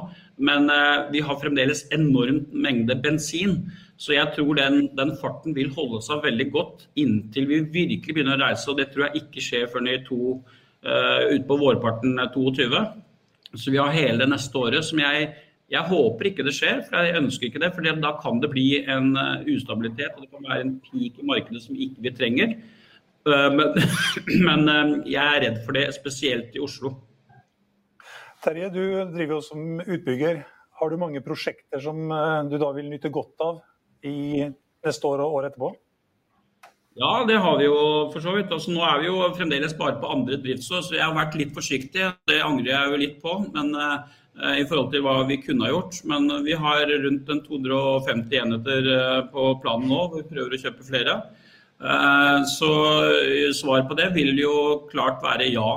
men 0.40 0.70
vi 1.12 1.20
har 1.26 1.36
fremdeles 1.40 1.82
enormt 1.92 2.52
mengde 2.54 2.94
bensin. 3.02 3.58
Så 3.98 4.14
jeg 4.14 4.30
tror 4.36 4.54
den, 4.54 4.84
den, 4.96 5.16
farten 5.18 5.56
vil 5.56 5.72
holde 5.74 5.98
seg 6.06 6.22
veldig 6.22 6.46
godt 6.54 6.86
inntil 7.02 7.48
vi 7.50 7.58
virkelig 7.74 8.14
begynner 8.14 8.38
å 8.38 8.46
reise. 8.46 8.68
Og 8.70 8.78
det 8.78 8.92
tror 8.92 9.08
jeg 9.08 9.24
ikke 9.24 9.42
skjer 9.42 9.66
før 9.72 9.90
i 9.90 9.98
to, 10.06 10.38
uh, 10.86 11.26
utpå 11.34 11.58
vårparten 11.60 12.14
22. 12.34 12.84
Så 13.58 13.74
vi 13.74 13.82
har 13.82 13.92
hele 13.96 14.28
neste 14.30 14.60
året 14.60 14.86
som 14.86 15.02
jeg, 15.02 15.28
jeg 15.68 15.90
håper 15.90 16.30
ikke 16.30 16.46
det 16.46 16.54
skjer, 16.56 16.84
for 16.86 17.02
jeg 17.02 17.18
ønsker 17.18 17.50
ikke 17.50 17.64
det. 17.64 17.72
For 17.74 18.00
da 18.06 18.14
kan 18.22 18.40
det 18.40 18.52
bli 18.54 18.68
en 18.86 19.12
ustabilitet 19.50 20.14
og 20.14 20.24
det 20.24 20.32
kan 20.32 20.46
være 20.46 20.66
en 20.68 20.76
peak 20.86 21.18
i 21.18 21.28
markedet 21.34 21.64
som 21.66 21.76
ikke 21.76 22.06
vi 22.06 22.14
trenger. 22.22 22.58
Eh, 23.28 23.50
men, 23.54 23.74
men, 24.48 24.68
eh, 24.68 24.94
jeg 25.14 25.24
er 25.24 25.42
redd 25.46 25.58
for 25.64 25.76
det, 25.76 25.88
spesielt 25.96 26.56
i 26.56 26.62
Oslo. 26.64 26.94
Terje, 28.44 28.70
du 28.70 28.84
driver 29.12 29.38
jo 29.38 29.42
som 29.42 29.82
utbygger. 29.82 30.44
Har 30.78 30.90
du 30.90 31.00
mange 31.00 31.22
prosjekter 31.24 31.82
som 31.82 32.06
eh, 32.14 32.40
du 32.50 32.56
da 32.60 32.70
vil 32.76 32.88
nyte 32.90 33.12
godt 33.12 33.44
av 33.44 33.60
i 34.06 34.46
neste 34.46 35.10
år 35.10 35.24
og 35.24 35.40
året 35.40 35.52
etterpå? 35.52 35.72
Ja, 36.98 37.22
det 37.28 37.36
har 37.38 37.58
vi 37.60 37.66
jo 37.68 37.80
for 38.10 38.22
så 38.22 38.32
vidt. 38.34 38.50
Altså, 38.54 38.72
nå 38.74 38.82
er 38.82 39.02
vi 39.02 39.10
jo 39.10 39.18
fremdeles 39.36 39.74
bare 39.78 40.00
på 40.02 40.08
andre 40.10 40.38
driftsår, 40.42 40.80
så 40.82 40.96
jeg 40.96 41.04
har 41.04 41.14
vært 41.14 41.36
litt 41.38 41.52
forsiktig. 41.54 42.08
Det 42.26 42.40
angrer 42.42 42.72
jeg 42.72 42.90
jo 42.90 43.02
litt 43.04 43.20
på 43.22 43.36
men, 43.54 43.70
uh, 43.78 44.08
i 44.58 44.64
forhold 44.66 44.90
til 44.90 45.04
hva 45.04 45.20
vi 45.28 45.36
kunne 45.44 45.68
ha 45.68 45.70
gjort. 45.70 46.00
Men 46.10 46.26
vi 46.42 46.56
har 46.58 46.90
rundt 47.04 47.30
250 47.46 48.40
enheter 48.40 48.90
på 49.30 49.46
planen 49.62 49.86
nå. 49.92 50.00
Vi 50.16 50.24
prøver 50.26 50.56
å 50.56 50.60
kjøpe 50.64 50.88
flere. 50.90 51.14
Eh, 51.14 51.37
så 51.78 52.72
eh, 53.06 53.52
svar 53.54 53.84
på 53.88 53.94
det 53.94 54.10
vil 54.14 54.34
jo 54.38 54.88
klart 54.90 55.22
være 55.22 55.46
ja. 55.52 55.68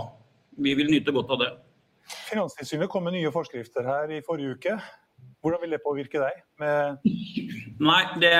Vi 0.57 0.73
vil 0.75 0.89
nyte 0.91 1.13
godt 1.13 1.29
av 1.31 1.39
det. 1.43 1.51
Finanstilsynet 2.29 2.89
kom 2.89 3.05
med 3.05 3.15
nye 3.15 3.31
forskrifter 3.31 3.85
her 3.85 4.11
i 4.11 4.21
forrige 4.25 4.57
uke. 4.57 4.75
Hvordan 5.41 5.61
vil 5.61 5.71
det 5.75 5.81
påvirke 5.85 6.21
deg? 6.21 6.41
Med... 6.59 7.05
Nei, 7.81 8.01
det, 8.21 8.33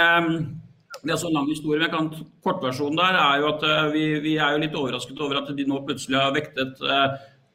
det, 1.04 1.14
er 1.14 1.22
så 1.22 1.30
lang 1.34 1.48
historie. 1.50 1.88
men 1.88 2.12
Kortversjonen 2.44 2.98
der 2.98 3.18
er 3.18 3.42
jo 3.42 3.52
at 3.54 3.66
eh, 3.70 3.92
vi, 3.94 4.06
vi, 4.26 4.36
er 4.38 4.56
jo 4.56 4.64
litt 4.66 4.78
overrasket 4.78 5.22
over 5.22 5.42
at 5.42 5.54
de 5.56 5.68
nå 5.70 5.84
plutselig 5.86 6.18
har 6.20 6.34
vektet 6.36 6.82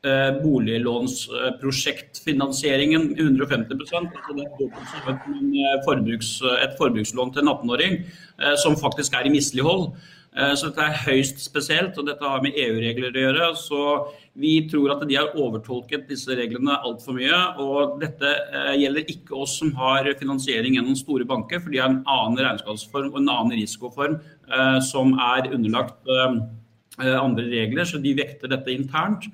Eh, 0.07 0.43
boliglånsprosjektfinansieringen 0.43 3.17
150% 3.17 4.11
altså 4.15 4.33
Det 4.37 4.45
er 4.45 4.51
et, 5.11 5.21
forbruks, 5.87 6.43
et 6.63 6.75
forbrukslån 6.79 7.33
til 7.35 7.43
en 7.43 7.51
18-åring 7.51 7.95
eh, 8.05 8.57
som 8.63 8.77
faktisk 8.79 9.11
er 9.19 9.27
i 9.27 9.35
mislighold. 9.35 9.85
Eh, 10.37 10.55
så 10.55 10.67
dette 10.69 10.83
er 10.85 11.03
høyst 11.09 11.39
spesielt, 11.43 11.99
og 11.99 12.07
dette 12.07 12.23
har 12.23 12.39
med 12.45 12.55
EU-regler 12.55 13.11
å 13.11 13.23
gjøre. 13.25 13.51
Så 13.59 13.81
vi 14.39 14.69
tror 14.71 14.95
at 14.95 15.03
de 15.09 15.19
har 15.19 15.35
overtolket 15.35 16.07
disse 16.13 16.31
reglene 16.39 16.79
altfor 16.87 17.13
mye. 17.19 17.59
Og 17.65 17.99
dette 18.05 18.31
gjelder 18.79 19.11
ikke 19.17 19.35
oss 19.43 19.59
som 19.59 19.75
har 19.81 20.07
finansiering 20.21 20.79
gjennom 20.79 20.97
store 21.01 21.27
banker, 21.27 21.59
for 21.65 21.71
de 21.75 21.83
har 21.83 21.91
en 21.91 22.05
annen 22.05 22.39
regnskapsform 22.45 23.11
og 23.11 23.19
en 23.25 23.35
annen 23.35 23.59
risikoform 23.59 24.15
som 24.87 25.19
er 25.33 25.51
underlagt 25.51 25.99
andre 27.01 27.45
regler, 27.51 27.85
så 27.85 27.99
de 27.99 28.15
vekter 28.17 28.49
dette 28.55 28.71
internt. 28.71 29.27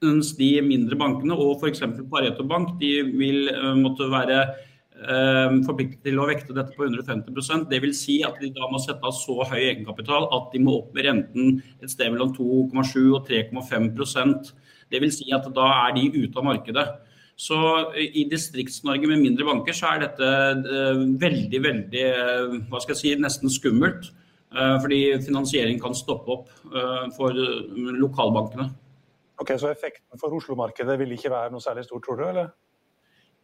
Mens 0.00 0.30
de 0.32 0.54
mindre 0.64 0.96
bankene 0.96 1.36
og 1.36 1.60
f.eks. 1.60 1.82
Pareto 2.08 2.44
Bank 2.48 2.78
de 2.80 3.02
vil 3.04 3.50
uh, 3.52 3.74
måtte 3.76 4.06
være 4.08 4.38
uh, 4.48 5.58
forpliktet 5.66 6.00
til 6.06 6.16
å 6.16 6.28
vekte 6.30 6.56
dette 6.56 6.72
på 6.72 6.86
150% 6.86 7.66
Dvs. 7.68 8.00
Si 8.06 8.16
at 8.24 8.40
de 8.40 8.48
da 8.56 8.70
må 8.72 8.80
sette 8.80 9.04
av 9.04 9.12
så 9.12 9.36
høy 9.44 9.58
egenkapital 9.58 10.30
at 10.38 10.48
de 10.54 10.64
må 10.64 10.78
opp 10.78 10.96
med 10.96 11.04
renten 11.04 11.60
et 11.82 11.92
sted 11.92 12.14
mellom 12.14 12.32
2,7 12.32 12.96
og 13.10 13.28
3,5% 13.28 14.50
Dvs. 14.88 15.20
Si 15.20 15.28
at 15.36 15.52
da 15.60 15.68
er 15.82 15.94
de 16.00 16.08
ute 16.16 16.32
av 16.32 16.48
markedet. 16.48 16.88
Så 17.40 17.60
I 18.00 18.24
Distrikts-Norge 18.28 19.08
med 19.08 19.20
mindre 19.20 19.44
banker 19.48 19.76
så 19.76 19.94
er 19.94 20.06
dette 20.06 20.26
veldig, 21.20 21.60
veldig 21.64 22.02
hva 22.68 22.80
skal 22.80 22.92
jeg 22.92 23.00
si, 23.00 23.12
nesten 23.16 23.52
skummelt. 23.52 24.10
Fordi 24.52 24.98
finansiering 25.24 25.80
kan 25.80 25.96
stoppe 25.96 26.34
opp 26.34 26.52
for 27.16 27.40
lokalbankene. 27.96 28.68
Ok, 29.40 29.54
Så 29.58 29.70
effekten 29.72 30.20
for 30.20 30.36
Oslo-markedet 30.36 30.98
vil 31.00 31.12
ikke 31.16 31.32
være 31.32 31.52
noe 31.52 31.64
særlig 31.64 31.86
stor, 31.86 32.02
tror 32.04 32.20
du? 32.20 32.26
eller? 32.28 32.50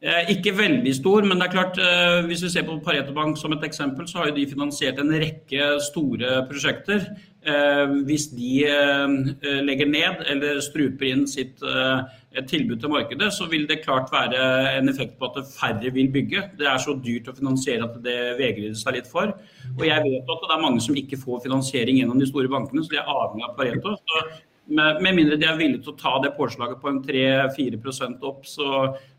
Eh, 0.04 0.28
ikke 0.34 0.52
veldig 0.52 0.92
stor, 0.92 1.24
men 1.24 1.38
det 1.40 1.46
er 1.46 1.52
klart, 1.54 1.78
eh, 1.80 2.26
hvis 2.28 2.42
vi 2.44 2.50
ser 2.52 2.66
på 2.66 2.74
Pareto 2.84 3.14
Bank 3.16 3.38
som 3.40 3.52
et 3.52 3.62
eksempel, 3.64 4.04
så 4.04 4.18
har 4.18 4.26
jo 4.28 4.34
de 4.36 4.44
finansiert 4.50 4.98
en 5.00 5.08
rekke 5.08 5.80
store 5.80 6.42
prosjekter. 6.50 7.06
Eh, 7.46 7.86
hvis 8.04 8.26
de 8.36 8.66
legger 9.64 9.88
ned 9.88 10.20
eller 10.28 10.60
struper 10.60 11.06
inn 11.06 11.26
sitt 11.26 11.62
tilbud 12.50 12.80
til 12.80 12.90
markedet, 12.90 13.32
så 13.32 13.48
vil 13.48 13.66
det 13.66 13.84
klart 13.84 14.12
være 14.12 14.76
en 14.76 14.88
effekt 14.90 15.16
på 15.18 15.30
at 15.30 15.46
færre 15.48 15.92
vil 15.94 16.10
bygge. 16.12 16.42
Det 16.58 16.66
er 16.66 16.76
så 16.76 16.92
dyrt 17.00 17.30
å 17.30 17.36
finansiere 17.36 17.84
at 17.84 17.96
det 18.02 18.36
vegrer 18.36 18.74
seg 18.74 18.98
litt 18.98 19.06
for. 19.08 19.32
Og 19.78 19.86
jeg 19.86 20.02
vet 20.04 20.28
at 20.28 20.44
det 20.44 20.52
er 20.52 20.60
mange 20.60 20.82
som 20.82 20.98
ikke 20.98 21.16
får 21.16 21.46
finansiering 21.46 22.02
gjennom 22.02 22.20
de 22.20 22.28
store 22.28 22.50
bankene, 22.52 22.84
så 22.84 22.92
de 22.92 23.00
er 23.00 23.08
avhengig 23.08 23.48
av 23.48 23.56
Pareto. 23.56 23.96
Så 23.96 24.26
med, 24.66 25.02
med, 25.02 25.14
mindre 25.14 25.38
de 25.40 25.46
er 25.48 25.58
villige 25.58 25.84
til 25.84 25.94
å 25.94 26.00
ta 26.00 26.14
det 26.24 26.32
påslaget 26.36 26.80
på 26.82 26.90
en 26.90 26.98
3-4% 27.04 28.26
opp, 28.26 28.42
så, 28.48 28.70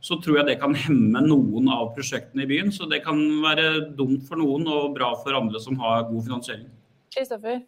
så, 0.03 0.19
tror 0.23 0.41
jeg 0.41 0.49
det 0.49 0.59
kan 0.63 0.75
hemme 0.75 1.23
noen 1.23 1.71
av 1.73 1.93
prosjektene 1.95 2.45
i 2.45 2.49
byen. 2.49 2.73
Så 2.75 2.89
det 2.91 3.03
kan 3.05 3.21
være 3.43 3.69
dumt 3.97 4.27
for 4.27 4.39
noen 4.41 4.67
og 4.71 4.93
bra 4.97 5.13
for 5.23 5.37
andre 5.37 5.61
som 5.63 5.79
har 5.83 6.07
god 6.11 6.27
finansiering. 6.29 6.69
Kristoffer? 7.15 7.63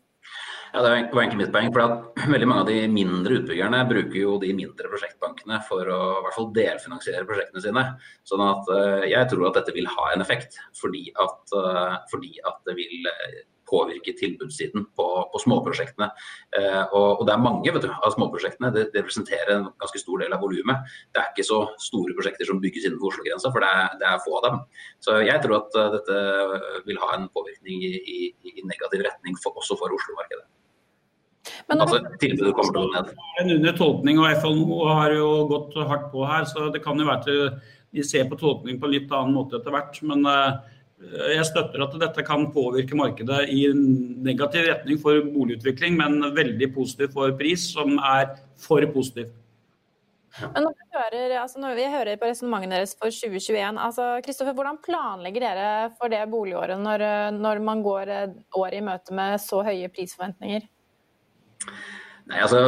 Ja, 0.69 0.81
Det 0.83 0.89
var 0.89 1.23
egentlig 1.23 1.37
mitt 1.39 1.53
poeng. 1.53 1.71
for 1.73 1.81
at 1.81 2.19
Veldig 2.33 2.47
mange 2.47 2.61
av 2.61 2.69
de 2.69 2.81
mindre 2.91 3.39
utbyggerne 3.39 3.79
bruker 3.89 4.19
jo 4.19 4.37
de 4.41 4.51
mindre 4.53 4.91
prosjektbankene 4.91 5.61
for 5.65 5.89
å 5.89 5.99
i 6.19 6.23
hvert 6.25 6.35
fall 6.35 6.51
delfinansiere 6.53 7.25
prosjektene 7.29 7.63
sine. 7.63 7.85
Sånn 8.27 8.43
at 8.45 8.69
uh, 8.69 9.05
jeg 9.09 9.31
tror 9.31 9.47
at 9.49 9.61
dette 9.61 9.73
vil 9.73 9.89
ha 9.89 10.11
en 10.13 10.25
effekt, 10.25 10.59
fordi 10.77 11.07
at, 11.15 11.39
uh, 11.55 11.97
fordi 12.11 12.35
at 12.45 12.61
det 12.69 12.77
vil 12.77 13.09
påvirke 13.69 14.13
tilbudssiden 14.17 14.85
på, 14.97 15.07
på 15.31 15.41
småprosjektene. 15.43 16.09
Eh, 16.57 16.81
og, 16.87 17.19
og, 17.19 17.23
det 17.27 17.33
er 17.35 17.43
mange 17.43 17.73
vet 17.75 17.85
du, 17.85 17.89
av 17.91 18.13
småprosjektene. 18.15 18.71
Det, 18.75 18.87
det, 18.93 19.03
representerer 19.03 19.53
en 19.55 19.69
ganske 19.81 20.01
stor 20.01 20.23
del 20.23 20.35
av 20.35 20.43
volumet. 20.43 20.93
Det 21.13 21.21
er 21.21 21.31
ikke 21.31 21.47
så 21.47 21.61
store 21.83 22.15
prosjekter 22.17 22.49
som 22.49 22.61
bygges 22.63 22.87
innenfor 22.87 23.13
Oslo-grensa, 23.13 23.51
for 23.53 23.65
det 23.65 23.71
er, 23.81 23.97
det 24.01 24.07
er, 24.11 24.21
få 24.25 24.37
av 24.39 24.47
dem. 24.47 24.61
Så 25.05 25.17
jeg 25.25 25.43
tror 25.43 25.59
at 25.61 25.77
uh, 25.79 25.89
dette 25.97 26.21
vil 26.87 27.01
ha 27.01 27.11
en 27.15 27.27
påvirkning 27.33 27.83
i, 27.87 27.91
i, 27.99 28.21
i 28.51 28.65
negativ 28.67 29.05
retning 29.07 29.37
for, 29.41 29.57
også 29.59 29.77
for 29.79 29.93
Oslo-markedet. 29.95 30.47
Men 31.69 31.81
altså, 31.81 32.01
tilbudet 32.21 32.53
kommer 32.57 32.75
til 32.75 32.81
å 32.81 32.87
gå 32.89 32.95
ned. 32.95 33.13
En 33.41 33.53
under 33.55 33.77
tolkning, 33.77 34.19
og 34.21 34.41
FNO 34.41 34.79
har 34.89 35.15
jo 35.15 35.29
gått 35.49 35.77
hardt 35.89 36.09
på 36.13 36.25
her, 36.29 36.45
så 36.49 36.69
det 36.73 36.83
kan 36.85 36.99
jo 36.99 37.07
være 37.09 37.25
til 37.27 37.45
vi 37.95 38.03
ser 38.05 38.27
på 38.29 38.37
tolkning 38.37 38.77
på 38.77 38.85
en 38.85 38.93
litt 38.93 39.13
annen 39.15 39.33
måte 39.33 39.57
etter 39.57 39.73
hvert. 39.73 39.97
Men 40.05 40.27
uh, 40.27 40.59
Eh, 40.61 40.78
jeg 40.99 41.45
støtter 41.47 41.83
at 41.85 41.93
dette 42.01 42.23
kan 42.27 42.47
påvirke 42.51 42.97
markedet 42.97 43.45
i 43.55 43.61
negativ 43.71 44.67
retning 44.67 44.99
for 44.99 45.21
boligutvikling, 45.31 45.95
men 45.99 46.33
veldig 46.35 46.73
positivt 46.75 47.15
for 47.15 47.31
pris, 47.39 47.69
som 47.71 47.95
er 48.03 48.33
for 48.59 48.83
positiv. 48.93 49.29
Men 50.39 50.67
når 50.67 50.75
vi 50.75 50.87
hører, 50.93 51.35
altså 51.41 51.59
når 51.59 51.77
vi 51.79 51.85
hører 51.89 52.19
på 52.19 52.27
resonnementet 52.29 52.75
deres 52.75 52.91
for 52.99 53.11
2021, 53.11 53.79
altså 53.81 54.09
Kristoffer, 54.25 54.55
hvordan 54.55 54.77
planlegger 54.85 55.45
dere 55.47 55.69
for 55.97 56.11
det 56.11 56.21
boligåret 56.31 56.79
når, 56.79 57.05
når 57.35 57.63
man 57.65 57.81
går 57.83 58.11
året 58.59 58.77
i 58.77 58.83
møte 58.85 59.15
med 59.15 59.39
så 59.41 59.63
høye 59.65 59.89
prisforventninger? 59.95 60.67
Nei, 62.29 62.43
altså, 62.45 62.59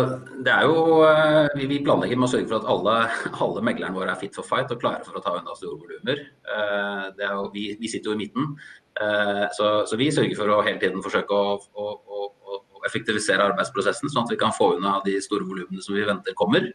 det 0.41 0.50
er 0.50 0.65
jo, 0.65 1.01
eh, 1.06 1.51
vi, 1.70 1.77
planlegger 1.86 2.18
med 2.18 2.25
å 2.25 2.32
sørge 2.32 2.50
for 2.50 2.63
at 2.63 2.70
alle, 2.72 2.96
alle 3.46 3.62
meglerne 3.68 3.94
våre 3.94 4.10
er 4.10 4.18
fit 4.18 4.34
for 4.34 4.48
fight 4.48 4.72
og 4.74 4.80
klare 4.82 5.06
for 5.06 5.20
å 5.20 5.22
ta 5.22 5.36
unna 5.38 5.53
store 5.58 5.77
volumer. 5.84 6.24
Eh, 6.56 7.36
vi, 7.53 7.68
vi, 7.77 7.91
sitter 7.91 8.10
jo 8.10 8.15
i 8.18 8.22
midten, 8.24 8.56
eh, 8.98 9.44
så, 9.53 9.84
så, 9.86 10.00
vi 10.01 10.10
sørger 10.13 10.39
for 10.39 10.50
å 10.50 10.63
hele 10.65 10.82
tiden 10.82 11.03
forsøke 11.06 11.38
å, 11.38 11.60
å, 11.62 11.91
å, 11.94 12.30
å 12.50 12.82
effektivisere 12.89 13.51
arbeidsprosessen, 13.51 14.10
sånn 14.10 14.25
at 14.25 14.34
vi 14.34 14.39
kan 14.41 14.56
få 14.56 14.72
unna 14.80 14.96
de 15.06 15.20
store 15.22 15.46
volumene 15.46 15.86
som 15.86 15.94
vi 15.94 16.08
venter 16.08 16.34
kommer. 16.38 16.72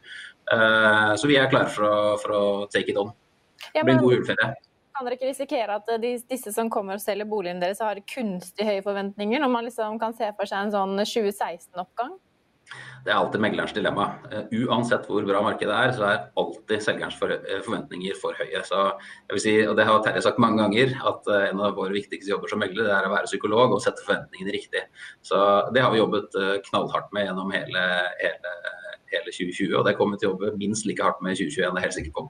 Så 1.19 1.27
vi 1.27 1.35
er 1.41 1.49
klare 1.51 1.73
for 1.75 1.83
å, 1.83 1.97
for 2.23 2.35
å 2.37 2.43
take 2.71 2.93
it 2.93 3.01
on. 3.01 3.11
Det 3.75 3.83
blir 3.83 3.97
en 3.97 4.05
god 4.05 4.15
juleferie. 4.15 4.53
Kan 4.95 5.09
dere 5.09 5.19
ikke 5.19 5.33
risikere 5.33 5.81
at 5.81 5.91
de, 6.01 6.13
disse 6.31 6.53
som 6.55 6.71
kommer 6.71 7.01
og 7.01 7.03
selger 7.03 7.27
boligen 7.27 7.59
deres 7.59 7.83
har 7.83 7.99
kunstig 8.15 8.69
høye 8.69 8.87
forventninger, 8.87 9.43
når 9.43 9.51
man 9.51 9.67
liksom 9.67 9.99
kan 9.99 10.15
se 10.15 10.31
for 10.39 10.47
seg 10.47 10.69
en 10.69 10.73
sånn 10.77 10.95
2016-oppgang? 11.03 12.15
Det 13.07 13.13
er 13.13 13.19
alltid 13.21 13.43
meglerens 13.43 13.75
dilemma. 13.77 14.09
Uh, 14.33 14.49
uansett 14.67 15.07
hvor 15.07 15.27
bra 15.29 15.43
markedet 15.45 15.75
er, 15.75 15.93
så 15.95 16.07
er 16.09 16.25
alltid 16.43 16.83
selgerens 16.83 17.19
uh, 17.23 17.61
forventninger 17.67 18.19
for 18.21 18.39
høye. 18.39 18.63
Så 18.67 18.81
jeg 18.89 19.37
vil 19.37 19.45
si, 19.45 19.55
og 19.67 19.77
Det 19.79 19.87
har 19.87 20.01
Terje 20.05 20.25
sagt 20.27 20.43
mange 20.43 20.63
ganger, 20.63 20.97
at 21.13 21.31
uh, 21.31 21.45
en 21.51 21.63
av 21.69 21.77
våre 21.79 21.95
viktigste 21.95 22.33
jobber 22.33 22.51
som 22.51 22.63
megler 22.65 22.91
er 22.91 23.07
å 23.07 23.13
være 23.15 23.31
psykolog 23.31 23.77
og 23.77 23.85
sette 23.85 24.03
forventningene 24.07 24.57
riktig. 24.57 24.87
Så 25.27 25.39
Det 25.75 25.85
har 25.85 25.95
vi 25.95 26.03
jobbet 26.03 26.35
knallhardt 26.71 27.15
med 27.15 27.29
gjennom 27.29 27.55
hele, 27.55 27.87
hele 28.23 28.57
hele 29.13 29.31
2020. 29.31 29.77
Og 29.79 29.87
det 29.87 29.97
kommer 29.99 30.17
vi 30.17 30.25
til 30.25 30.31
å 30.31 30.35
jobbe 30.35 30.57
minst 30.61 30.89
like 30.89 31.05
hardt 31.05 31.23
med 31.23 31.37
i 31.37 31.41
2021, 31.45 31.71
det 31.71 31.81
er 31.81 31.89
helt 31.89 31.99
sikker 32.01 32.17
på. 32.17 32.29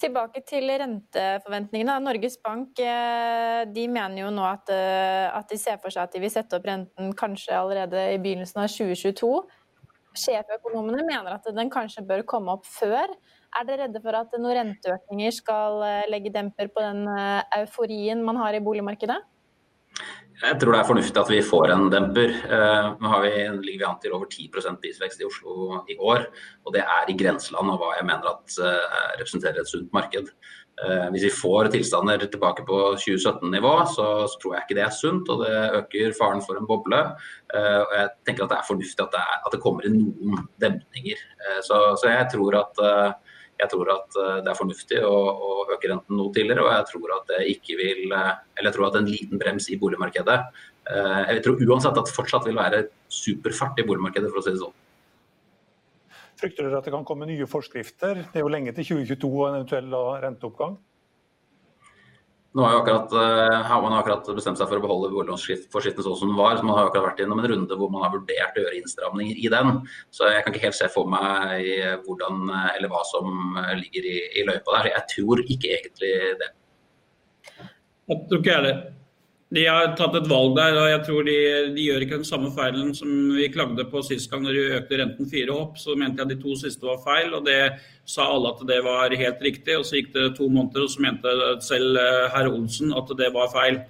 Tilbake 0.00 0.40
til 0.48 0.64
renteforventningene. 0.80 1.98
Norges 2.00 2.38
Bank 2.40 2.78
eh, 2.80 3.66
de 3.68 3.82
mener 3.92 4.22
jo 4.22 4.30
nå 4.32 4.46
at, 4.48 4.70
eh, 4.72 5.26
at, 5.28 5.44
de 5.50 5.58
ser 5.60 5.76
for 5.82 5.92
seg 5.92 6.06
at 6.06 6.14
de 6.16 6.22
vil 6.22 6.32
sette 6.32 6.56
opp 6.56 6.68
renten 6.68 7.10
kanskje 7.18 7.52
allerede 7.58 8.06
i 8.14 8.20
begynnelsen 8.22 8.62
av 8.62 8.70
2022. 8.72 9.28
Sjeføkonomene 10.16 11.04
mener 11.04 11.36
at 11.36 11.50
den 11.54 11.68
kanskje 11.70 12.06
bør 12.08 12.24
komme 12.32 12.56
opp 12.56 12.64
før. 12.64 13.12
Er 13.60 13.66
dere 13.68 13.84
redde 13.84 14.00
for 14.00 14.16
at 14.16 14.32
noen 14.38 14.56
renteøkninger 14.56 15.36
skal 15.36 15.84
eh, 15.84 16.08
legge 16.08 16.32
demper 16.32 16.72
på 16.72 16.86
den 16.86 17.04
euforien 17.60 18.24
man 18.24 18.40
har 18.40 18.56
i 18.56 18.64
boligmarkedet? 18.64 19.20
Jeg 20.40 20.56
tror 20.56 20.72
det 20.72 20.78
er 20.80 20.88
fornuftig 20.88 21.20
at 21.20 21.30
vi 21.30 21.40
får 21.44 21.72
en 21.74 21.90
demper. 21.92 22.30
Eh, 22.56 22.86
nå 23.02 23.18
vi, 23.26 23.32
ligger 23.60 23.82
vi 23.82 23.88
an 23.90 23.98
til 24.00 24.14
over 24.16 24.28
10 24.30 24.46
prisvekst 24.54 25.20
i 25.20 25.26
Oslo 25.28 25.82
i 25.84 25.98
år. 26.00 26.24
og 26.64 26.72
Det 26.72 26.80
er 26.80 27.10
i 27.12 27.16
grenseland 27.20 27.68
av 27.68 27.76
hva 27.80 27.90
jeg 27.98 28.06
mener 28.08 28.30
at 28.30 28.56
uh, 28.64 29.10
representerer 29.20 29.60
et 29.60 29.68
sunt 29.68 29.92
marked. 29.92 30.30
Uh, 30.80 31.10
hvis 31.12 31.26
vi 31.26 31.32
får 31.42 31.68
tilstander 31.74 32.24
tilbake 32.24 32.64
på 32.64 32.78
2017-nivå, 33.02 33.74
så, 33.92 34.06
så, 34.32 34.40
tror 34.40 34.56
jeg 34.56 34.64
ikke 34.64 34.78
det 34.78 34.86
er 34.86 34.96
sunt. 34.96 35.28
Og 35.28 35.44
det 35.44 35.58
øker 35.82 36.16
faren 36.16 36.40
for 36.46 36.56
en 36.56 36.68
boble. 36.70 37.02
Og 37.52 37.94
jeg 37.98 38.08
tenker 38.24 38.46
at 38.46 38.54
det 38.54 38.60
er 38.62 38.68
fornuftig 38.70 39.04
at 39.04 39.12
det, 39.12 39.20
er, 39.20 39.42
at 39.44 39.52
det 39.52 39.60
kommer 39.60 39.90
inn 39.90 40.00
noen 40.06 40.48
demninger. 40.62 41.20
Så, 41.66 41.82
så, 42.00 42.14
jeg 42.14 42.30
tror 42.32 42.62
at 42.62 42.84
jeg 43.60 43.70
tror 43.72 43.92
at 43.92 44.18
eh, 44.18 44.36
det 44.44 44.52
er 44.52 44.58
fornuftig 44.58 45.00
å, 45.04 45.14
å, 45.14 45.50
øke 45.74 45.90
renten 45.90 46.18
noe 46.18 46.32
tidligere, 46.34 46.64
og 46.64 46.72
jeg 46.72 46.88
tror 46.90 47.14
at 47.18 47.32
det 47.32 47.40
ikke 47.54 47.78
vil 47.80 48.14
eh, 48.16 48.30
Eller 48.56 48.70
jeg 48.70 48.76
tror 48.78 48.88
at 48.88 49.00
en 49.00 49.08
liten 49.08 49.40
brems 49.40 49.68
i 49.70 49.78
boligmarkedet 49.80 50.38
eh, 50.40 51.22
Jeg 51.34 51.42
tror 51.46 51.64
uansett 51.66 51.98
at 52.00 52.08
det 52.08 52.16
fortsatt 52.16 52.48
vil 52.48 52.58
være 52.58 52.84
superfart 53.12 53.80
i 53.82 53.86
boligmarkedet, 53.88 54.30
for 54.30 54.40
å 54.40 54.44
si 54.46 54.54
det 54.54 54.62
sånn. 54.62 54.76
Frykter 56.40 56.66
dere 56.66 56.80
at 56.80 56.86
det 56.88 56.94
kan 56.94 57.04
komme 57.04 57.28
nye 57.28 57.48
forskrifter? 57.50 58.24
Det 58.32 58.40
er 58.40 58.46
jo 58.46 58.52
lenge 58.52 58.72
til 58.76 58.86
2022 58.94 59.30
og 59.30 59.48
en 59.48 59.58
eventuell 59.60 59.96
renteoppgang? 60.24 60.78
Nå 62.50 62.64
har, 62.66 62.80
akkurat, 62.80 63.12
uh, 63.14 63.60
har, 63.62 63.82
man 63.82 63.94
akkurat 63.94 64.26
bestemt 64.34 64.58
seg 64.58 64.66
for 64.66 64.80
å 64.80 64.82
beholde 64.82 65.12
boliglånsforskriften 65.12 66.02
sånn 66.02 66.16
som 66.18 66.32
den 66.32 66.38
var. 66.38 66.56
så 66.58 66.66
Man 66.66 66.74
har 66.74 66.88
akkurat 66.88 67.12
vært 67.12 67.22
gjennom 67.22 67.42
en 67.42 67.50
runde 67.52 67.78
hvor 67.78 67.92
man 67.94 68.02
har 68.02 68.14
vurdert 68.16 68.58
å 68.58 68.64
gjøre 68.64 68.80
innstramninger 68.80 69.38
i 69.38 69.50
den. 69.54 69.76
Så 70.10 70.26
jeg 70.26 70.42
kan 70.42 70.56
ikke 70.56 70.64
helt 70.66 70.78
se 70.80 70.88
for 70.90 71.10
meg 71.10 71.68
hvordan, 72.06 72.50
eller 72.74 72.90
hva 72.90 73.04
som 73.06 73.60
ligger 73.78 74.08
i, 74.10 74.16
i 74.42 74.46
løypa 74.48 74.80
der. 74.80 74.90
Jeg 74.96 75.06
tror 75.14 75.44
ikke 75.46 75.76
egentlig 75.76 76.14
det. 76.42 76.50
Jeg 78.10 78.24
tror 78.26 78.42
ikke 78.42 78.56
jeg 78.56 78.66
det. 78.66 78.74
De 79.50 79.64
har 79.66 79.88
tatt 79.98 80.14
et 80.14 80.28
valg 80.30 80.52
der, 80.54 80.76
og 80.78 80.84
jeg 80.92 80.98
tror 81.08 81.24
de, 81.26 81.36
de, 81.74 81.84
gjør 81.88 82.04
ikke 82.04 82.18
den 82.20 82.28
samme 82.28 82.52
feilen 82.54 82.92
som 82.94 83.10
vi 83.34 83.48
klagde 83.50 83.82
på 83.90 84.02
sist 84.06 84.30
gang 84.30 84.44
når 84.46 84.54
de 84.54 84.76
økte 84.76 85.00
renten 85.00 85.30
fire 85.32 85.56
hopp. 85.56 85.80
Så 85.82 85.96
mente 85.98 86.22
jeg 86.22 86.30
de 86.30 86.36
to 86.44 86.54
siste 86.58 86.86
var 86.86 87.00
feil, 87.02 87.34
og 87.34 87.48
det 87.48 87.58
sa 88.06 88.28
alle 88.30 88.52
at 88.54 88.62
det 88.68 88.78
var 88.86 89.10
helt 89.10 89.42
riktig. 89.42 89.74
Og 89.74 89.88
så 89.88 89.98
gikk 89.98 90.12
det 90.14 90.28
to 90.36 90.46
måneder, 90.46 90.86
og 90.86 90.92
så 90.92 91.02
mente 91.02 91.32
selv 91.66 91.98
eh, 91.98 92.28
herr 92.36 92.52
Olsen 92.52 92.94
at 92.94 93.10
det 93.18 93.32
var 93.34 93.50
feil. 93.50 93.80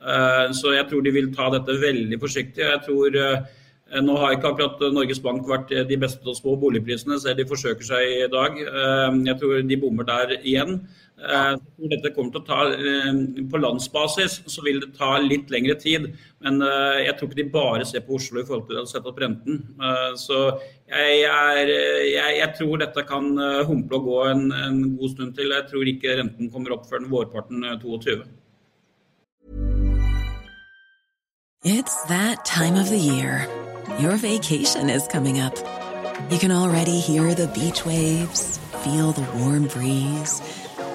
Eh, 0.00 0.46
så 0.56 0.72
jeg 0.78 0.88
tror 0.88 1.04
de 1.04 1.12
vil 1.18 1.28
ta 1.36 1.50
dette 1.58 1.76
veldig 1.84 2.20
forsiktig. 2.24 2.64
Jeg 2.64 2.80
tror 2.88 3.20
eh, 3.20 3.52
nå 4.00 4.16
har 4.16 4.32
ikke 4.32 4.54
akkurat 4.54 4.80
Norges 4.96 5.20
Bank 5.20 5.44
vært 5.44 5.76
de 5.92 6.00
beste 6.00 6.24
til 6.24 6.32
å 6.32 6.38
spå 6.40 6.56
boligprisene, 6.56 7.20
selv 7.20 7.36
de 7.36 7.50
forsøker 7.52 7.84
seg 7.84 8.16
i 8.22 8.32
dag. 8.32 8.56
Jeg 9.28 9.36
tror 9.36 9.60
de 9.60 9.76
bommer 9.76 10.08
der 10.08 10.38
igjen. 10.40 10.78
Eh, 11.22 11.54
dette 11.92 12.10
kommer 12.16 12.32
til 12.34 12.40
å 12.40 12.46
ta, 12.46 12.60
eh, 12.74 13.44
På 13.50 13.60
landsbasis 13.60 14.42
så 14.46 14.62
vil 14.64 14.80
det 14.80 14.96
ta 14.98 15.18
litt 15.18 15.50
lengre 15.50 15.78
tid. 15.78 16.12
Men 16.42 16.60
eh, 16.62 17.06
jeg 17.06 17.16
tror 17.18 17.28
ikke 17.28 17.42
de 17.42 17.50
bare 17.50 17.86
ser 17.86 18.00
på 18.00 18.16
Oslo 18.18 18.40
i 18.40 18.44
forhold 18.44 18.68
til 18.68 18.80
å 18.80 18.86
sette 18.86 19.06
opp 19.06 19.20
renten. 19.22 19.62
Så 20.18 20.58
jeg, 20.88 21.22
er, 21.24 21.66
jeg, 22.08 22.36
jeg 22.38 22.54
tror 22.58 22.78
dette 22.78 23.06
kan 23.06 23.36
humple 23.68 23.98
og 23.98 24.04
gå 24.04 24.20
en, 24.30 24.52
en, 24.52 24.96
god 24.98 25.14
stund 25.14 25.34
til. 25.36 25.54
Jeg 25.54 25.68
tror 25.70 25.88
ikke 25.88 26.16
renten 26.18 26.50
kommer 26.50 26.74
opp 26.74 26.88
før 26.90 27.06
vårparten 27.08 27.62
22. 27.80 28.22
It's 31.64 32.02
that 32.08 32.44
time 32.44 32.74
of 32.74 32.90
the 32.90 32.98
year. 32.98 33.46
Your 34.00 34.16
vacation 34.16 34.90
is 34.90 35.06
coming 35.06 35.38
up. 35.38 35.54
You 36.30 36.38
can 36.38 36.50
already 36.50 36.98
hear 36.98 37.34
the 37.34 37.46
beach 37.48 37.86
waves, 37.86 38.58
feel 38.82 39.12
the 39.12 39.26
warm 39.38 39.68
breeze. 39.68 40.42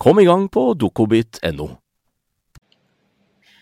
Kom 0.00 0.16
i 0.16 0.24
gang 0.24 0.46
på 0.48 0.62
dokobit.no. 0.80 1.66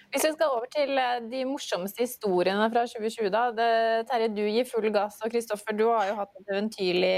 Hvis 0.09 0.23
vi 0.25 0.29
skal 0.37 0.53
over 0.55 0.69
til 0.71 0.93
eh, 0.95 1.17
de 1.33 1.41
morsomste 1.45 2.05
historiene 2.05 2.69
fra 2.71 2.85
2020, 2.87 3.27
da. 3.35 3.41
Det, 3.57 3.67
Terje, 4.07 4.29
du 4.37 4.45
gir 4.45 4.69
full 4.71 4.87
gass, 4.95 5.19
og 5.19 5.33
Kristoffer, 5.35 5.75
du 5.75 5.89
har 5.91 6.07
jo 6.13 6.15
hatt 6.21 6.39
et 6.39 6.53
eventyrlig 6.55 7.11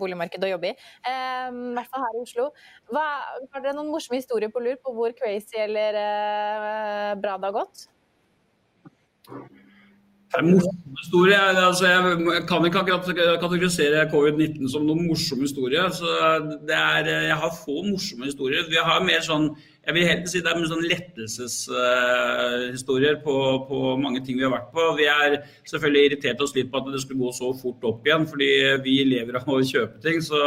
boligmarked 0.00 0.42
å 0.42 0.50
jobbe 0.56 0.72
i. 0.72 0.74
Eh, 1.06 1.46
I 1.54 1.72
hvert 1.78 1.92
fall 1.94 2.04
her 2.04 2.18
i 2.18 2.24
Oslo. 2.24 2.48
Hva, 2.90 3.06
har 3.54 3.62
dere 3.62 3.76
noen 3.78 3.94
morsomme 3.94 4.18
historier 4.18 4.50
på 4.50 4.64
lur 4.66 4.76
på 4.82 4.96
hvor 4.98 5.14
crazy 5.22 5.62
eller 5.68 6.00
eh, 6.02 7.12
bra 7.22 7.38
det 7.38 7.52
har 7.52 7.58
gått? 7.62 7.86
Morsom 10.42 10.96
historie. 10.98 11.38
Altså, 11.38 11.86
jeg 11.86 12.02
kan 12.48 12.64
ikke 12.66 12.80
akkurat 12.82 13.04
kategorisere 13.42 14.10
covid-19 14.10 14.68
som 14.72 14.86
noen 14.88 15.06
morsom 15.06 15.40
historie. 15.44 15.82
Så 15.94 16.06
det 16.66 16.78
er, 16.78 17.02
jeg 17.30 17.36
har 17.44 17.60
få 17.60 17.76
morsomme 17.86 18.24
historier. 18.26 18.62
Vi 18.70 18.78
har 18.82 19.06
mer 19.06 19.20
sånn 19.24 19.46
jeg 19.84 19.92
vil 19.98 20.06
helt 20.08 20.30
si 20.32 20.40
det 20.40 20.48
er 20.48 20.64
sånn 20.64 20.88
lettelseshistorier 20.88 23.16
uh, 23.18 23.22
på, 23.24 23.34
på, 23.68 23.76
mange 24.00 24.20
ting 24.24 24.36
vi 24.38 24.46
har 24.46 24.54
vært 24.54 24.70
på. 24.72 24.82
Vi 24.96 25.04
er 25.12 25.44
selvfølgelig 25.68 26.04
irritert 26.08 26.40
oss 26.40 26.56
litt 26.56 26.70
på 26.72 26.78
at 26.80 26.88
det 26.94 27.02
skulle 27.02 27.20
gå 27.20 27.28
så 27.36 27.48
fort 27.58 27.84
opp 27.90 28.00
igjen, 28.08 28.24
fordi 28.30 28.50
vi 28.86 28.94
lever 29.10 29.34
av 29.42 29.48
å 29.52 29.58
kjøpe 29.60 29.96
ting. 30.04 30.18
Så 30.24 30.40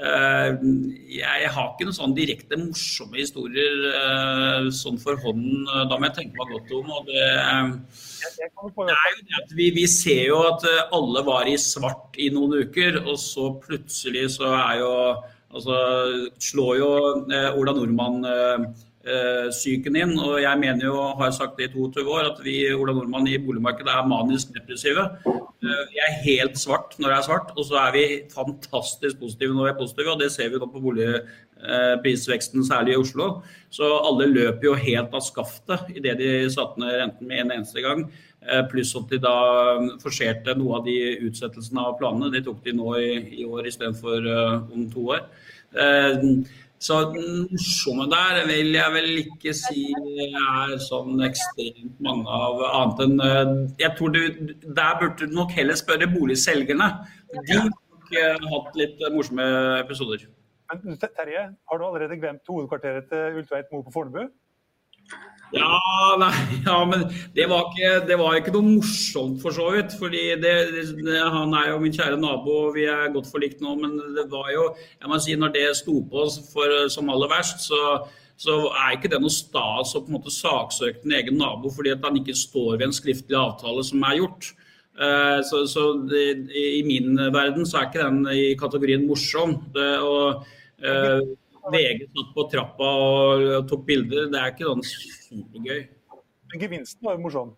jeg 0.00 1.48
har 1.52 1.66
ikke 1.70 1.86
noen 1.86 1.96
sånn 1.96 2.14
direkte 2.16 2.56
morsomme 2.56 3.18
historier 3.20 3.82
uh, 3.92 4.68
sånn 4.72 4.96
for 5.02 5.18
hånden. 5.20 5.66
Da 5.90 5.98
må 5.98 6.08
jeg 6.08 6.16
tenke 6.16 6.38
meg 6.38 6.54
godt 6.54 6.72
om. 6.78 6.92
og 6.96 7.10
det, 7.10 7.26
det 8.38 8.46
er 8.46 8.52
jo 8.54 9.26
det 9.26 9.36
at 9.42 9.52
vi, 9.58 9.68
vi 9.76 9.84
ser 9.90 10.22
jo 10.30 10.40
at 10.48 10.64
alle 10.96 11.24
var 11.26 11.50
i 11.50 11.58
svart 11.60 12.16
i 12.16 12.30
noen 12.32 12.62
uker, 12.64 13.02
og 13.04 13.20
så 13.20 13.50
plutselig 13.60 14.30
så 14.38 14.54
er 14.56 14.80
jo 14.84 14.94
Altså, 15.50 15.76
slår 16.38 16.76
jo 16.78 16.90
eh, 17.26 17.56
Ola 17.58 17.72
Nordmann-psyken 17.74 18.89
eh, 19.04 20.00
inn. 20.02 20.14
Og 20.18 20.40
jeg 20.42 20.58
mener 20.60 20.86
jo, 20.86 20.96
har 21.18 21.30
sagt 21.32 21.58
det 21.58 21.70
i 21.70 21.72
22 21.72 22.04
år, 22.08 22.32
at 22.32 22.40
vi 22.44 22.72
Ola 22.74 22.92
Nordmann 22.92 23.28
i 23.28 23.38
boligmarkedet 23.38 23.92
er 23.92 24.08
manisk 24.08 24.52
depressive. 24.54 25.06
Eh, 25.26 25.84
vi 25.92 26.00
er 26.04 26.18
helt 26.24 26.58
svart 26.58 26.96
når 26.98 27.08
det 27.08 27.18
er 27.18 27.28
svart, 27.28 27.52
og 27.56 27.64
så 27.64 27.80
er 27.86 27.92
vi 27.96 28.06
fantastisk 28.32 29.20
positive 29.20 29.54
når 29.54 29.68
vi 29.68 29.74
er 29.74 29.80
positive. 29.80 30.14
Og 30.14 30.20
det 30.20 30.32
ser 30.32 30.50
vi 30.50 30.60
nå 30.60 30.68
på 30.70 30.82
boligprisveksten, 30.86 32.64
særlig 32.66 32.96
i 32.96 33.00
Oslo. 33.00 33.30
Så 33.70 33.88
alle 33.98 34.30
løper 34.30 34.70
jo 34.70 34.74
helt 34.74 35.14
av 35.14 35.24
skaftet 35.24 35.92
idet 35.96 36.18
de 36.20 36.32
satte 36.52 36.80
ned 36.80 36.98
renten 37.00 37.30
med 37.30 37.44
en 37.44 37.54
eneste 37.58 37.84
gang. 37.84 38.08
Eh, 38.40 38.64
pluss 38.72 38.94
at 38.96 39.10
de 39.12 39.18
da 39.20 39.36
um, 39.76 39.90
forserte 40.00 40.54
noe 40.56 40.78
av 40.78 40.86
de 40.86 40.96
utsettelsene 41.28 41.82
av 41.84 41.98
planene. 42.00 42.32
Det 42.32 42.46
tok 42.46 42.64
de 42.64 42.72
nå 42.76 42.96
i, 43.00 43.12
i 43.42 43.44
år 43.44 43.68
istedenfor 43.68 44.32
om 44.72 44.88
to 44.92 45.12
år. 45.16 45.28
Så 46.80 46.96
morsomme 47.12 48.06
der 48.08 48.38
vil 48.48 48.70
jeg 48.72 48.92
vel 48.94 49.18
ikke 49.20 49.52
si 49.56 49.82
er 49.92 50.78
sånn 50.80 51.20
ekstremt 51.26 51.98
mange 52.00 52.24
av 52.24 52.62
annet 52.70 53.02
enn 53.04 53.16
uh, 53.20 53.50
Jeg 53.82 53.92
tror 53.98 54.14
du, 54.14 54.20
Der 54.64 54.96
burde 55.02 55.28
du 55.28 55.36
nok 55.36 55.52
heller 55.52 55.76
spørre 55.76 56.08
boligselgerne. 56.08 56.88
De 57.36 57.58
har 57.58 57.68
nok 57.68 58.52
hatt 58.54 58.78
litt 58.80 59.02
morsomme 59.12 59.44
episoder. 59.82 60.24
Men 60.70 60.96
Terje, 61.02 61.42
har 61.52 61.78
du 61.78 61.84
allerede 61.84 62.16
glemt 62.16 62.48
hovedkvarteret 62.48 63.10
til 63.10 63.40
Ultveit 63.42 63.68
Mo 63.74 63.82
på 63.84 63.92
Fornebu? 63.94 64.30
Ja, 65.50 65.78
nei, 66.20 66.30
ja, 66.62 66.76
men 66.86 67.08
det 67.34 67.48
var, 67.50 67.72
ikke, 67.72 67.90
det 68.06 68.18
var, 68.20 68.36
ikke, 68.38 68.52
noe 68.54 68.76
morsomt 68.76 69.40
for 69.42 69.54
så 69.54 69.66
vidt. 69.74 69.96
fordi 69.98 70.22
det, 70.38 70.54
det, 71.02 71.18
Han 71.34 71.54
er 71.58 71.72
jo 71.72 71.80
min 71.82 71.94
kjære 71.94 72.20
nabo, 72.20 72.68
og 72.68 72.76
vi 72.76 72.86
er 72.86 73.10
godt 73.14 73.30
forlikt 73.32 73.62
nå. 73.64 73.74
Men 73.80 73.98
det 74.14 74.28
var 74.30 74.52
jo 74.54 74.68
jeg 74.76 75.10
må 75.10 75.18
si, 75.18 75.34
når 75.34 75.54
det 75.56 75.66
sto 75.80 75.98
på 76.06 76.28
for, 76.52 76.76
som 76.92 77.10
aller 77.10 77.32
verst, 77.32 77.66
så, 77.66 78.06
så 78.38 78.60
er 78.70 78.94
ikke 78.94 79.10
det 79.10 79.20
noe 79.22 79.34
stas 79.34 79.96
å 79.96 80.04
på 80.04 80.12
en 80.12 80.20
måte 80.20 80.34
saksøke 80.34 81.02
den 81.02 81.18
egen 81.18 81.40
nabo 81.40 81.72
fordi 81.74 81.92
at 81.96 82.06
han 82.06 82.16
ikke 82.20 82.38
står 82.38 82.78
ved 82.78 82.86
en 82.88 82.96
skriftlig 82.96 83.38
avtale 83.38 83.84
som 83.86 84.06
er 84.06 84.20
gjort. 84.22 84.52
Uh, 85.00 85.40
så, 85.46 85.64
så 85.70 85.90
det, 86.10 86.24
i 86.52 86.82
min 86.84 87.16
verden 87.32 87.66
så 87.66 87.80
er 87.80 87.90
ikke 87.90 88.06
den 88.06 88.24
i 88.36 88.50
kategorien 88.60 89.06
morsom. 89.08 89.58
Det, 89.74 89.92
og, 90.04 90.46
uh, 90.84 91.22
VG 91.72 92.04
satt 92.10 92.34
på 92.36 92.46
trappa 92.52 92.90
og 93.06 93.70
tok 93.70 93.86
bilder. 93.88 94.28
Det 94.32 94.40
er 94.40 94.54
ikke 94.54 94.68
sånn 94.68 94.86
supergøy. 94.90 95.82
Men 96.50 96.62
gevinsten 96.64 97.06
var 97.06 97.18
jo 97.18 97.24
morsom? 97.26 97.50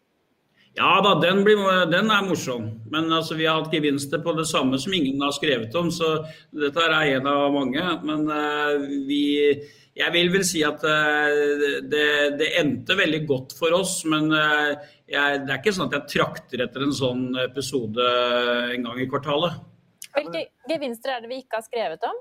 Ja 0.76 1.02
da, 1.04 1.12
den, 1.20 1.42
blir, 1.44 1.60
den, 1.92 2.08
er 2.10 2.24
morsom. 2.24 2.64
Men 2.92 3.12
altså, 3.12 3.36
vi 3.36 3.44
har 3.44 3.60
hatt 3.60 3.74
gevinster 3.74 4.22
på 4.24 4.32
det 4.38 4.46
samme 4.48 4.80
som 4.80 4.94
ingen 4.96 5.20
har 5.20 5.34
skrevet 5.36 5.74
om, 5.76 5.90
så 5.92 6.14
dette 6.56 6.86
er 6.86 7.16
en 7.18 7.28
av 7.28 7.52
mange. 7.52 7.84
Men 8.08 8.28
uh, 8.30 8.88
vi 9.08 9.22
Jeg 9.92 10.08
vil 10.14 10.30
vel 10.32 10.44
si 10.48 10.62
at 10.64 10.80
uh, 10.80 11.82
det, 11.84 12.06
det, 12.40 12.48
endte 12.62 12.96
veldig 12.96 13.26
godt 13.28 13.52
for 13.58 13.76
oss, 13.76 13.98
men 14.08 14.32
uh, 14.32 14.72
jeg, 15.04 15.42
det 15.44 15.52
er 15.52 15.60
ikke 15.60 15.74
sånn 15.76 15.90
at 15.90 15.98
jeg 15.98 16.12
trakter 16.14 16.64
etter 16.64 16.86
en 16.86 16.96
sånn 16.96 17.26
episode 17.42 18.06
en 18.72 18.88
gang 18.88 19.02
i 19.02 19.08
kvartalet. 19.10 19.60
Hvilke 20.16 20.46
gevinster 20.72 21.12
er 21.12 21.20
det 21.20 21.28
vi 21.28 21.42
ikke 21.44 21.60
har 21.60 21.66
skrevet 21.68 22.08
om? 22.08 22.16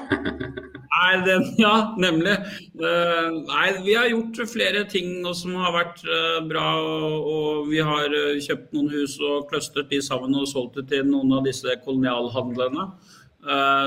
Nei, 1.02 1.24
den, 1.26 1.42
ja, 1.58 1.94
nemlig. 1.98 2.34
Uh, 2.78 3.42
nei, 3.48 3.66
vi 3.82 3.94
har 3.96 4.06
gjort 4.10 4.38
flere 4.50 4.84
ting 4.90 5.24
som 5.34 5.56
har 5.58 5.74
vært 5.74 6.02
uh, 6.06 6.38
bra. 6.46 6.66
Og, 6.78 7.66
vi 7.70 7.80
har 7.82 8.12
uh, 8.12 8.38
kjøpt 8.42 8.76
noen 8.76 8.92
hus 8.92 9.16
og 9.18 9.48
clustret 9.50 9.90
de 9.90 10.02
sammen 10.04 10.36
og 10.38 10.46
solgt 10.50 10.78
det 10.78 10.86
til 10.92 11.08
noen 11.10 11.32
av 11.38 11.48
disse 11.48 11.74
kolonialhandlene, 11.84 12.86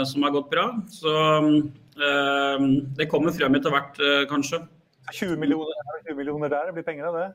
som 0.10 0.26
har 0.26 0.34
gått 0.36 0.50
bra. 0.52 0.66
Så 0.92 1.12
det 3.00 3.06
kommer 3.08 3.32
frem 3.32 3.56
etter 3.56 3.72
hvert, 3.72 4.02
kanskje. 4.28 4.60
20 5.16 5.40
millioner, 5.40 6.02
20 6.10 6.18
millioner 6.18 6.52
der, 6.52 6.74
blir 6.76 6.84
penger 6.84 7.08
av 7.08 7.16
det? 7.16 7.28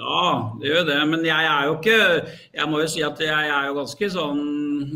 Ja, 0.00 0.50
det 0.60 0.70
gjør 0.70 0.86
det. 0.88 0.98
Men 1.10 1.24
jeg 1.26 1.46
er 1.46 1.64
jo 1.68 1.76
ikke 1.76 1.96
Jeg 2.56 2.68
må 2.70 2.80
jo 2.80 2.90
si 2.90 3.02
at 3.04 3.20
jeg 3.20 3.48
er 3.52 3.66
jo 3.68 3.76
ganske 3.80 4.10
sånn 4.14 4.44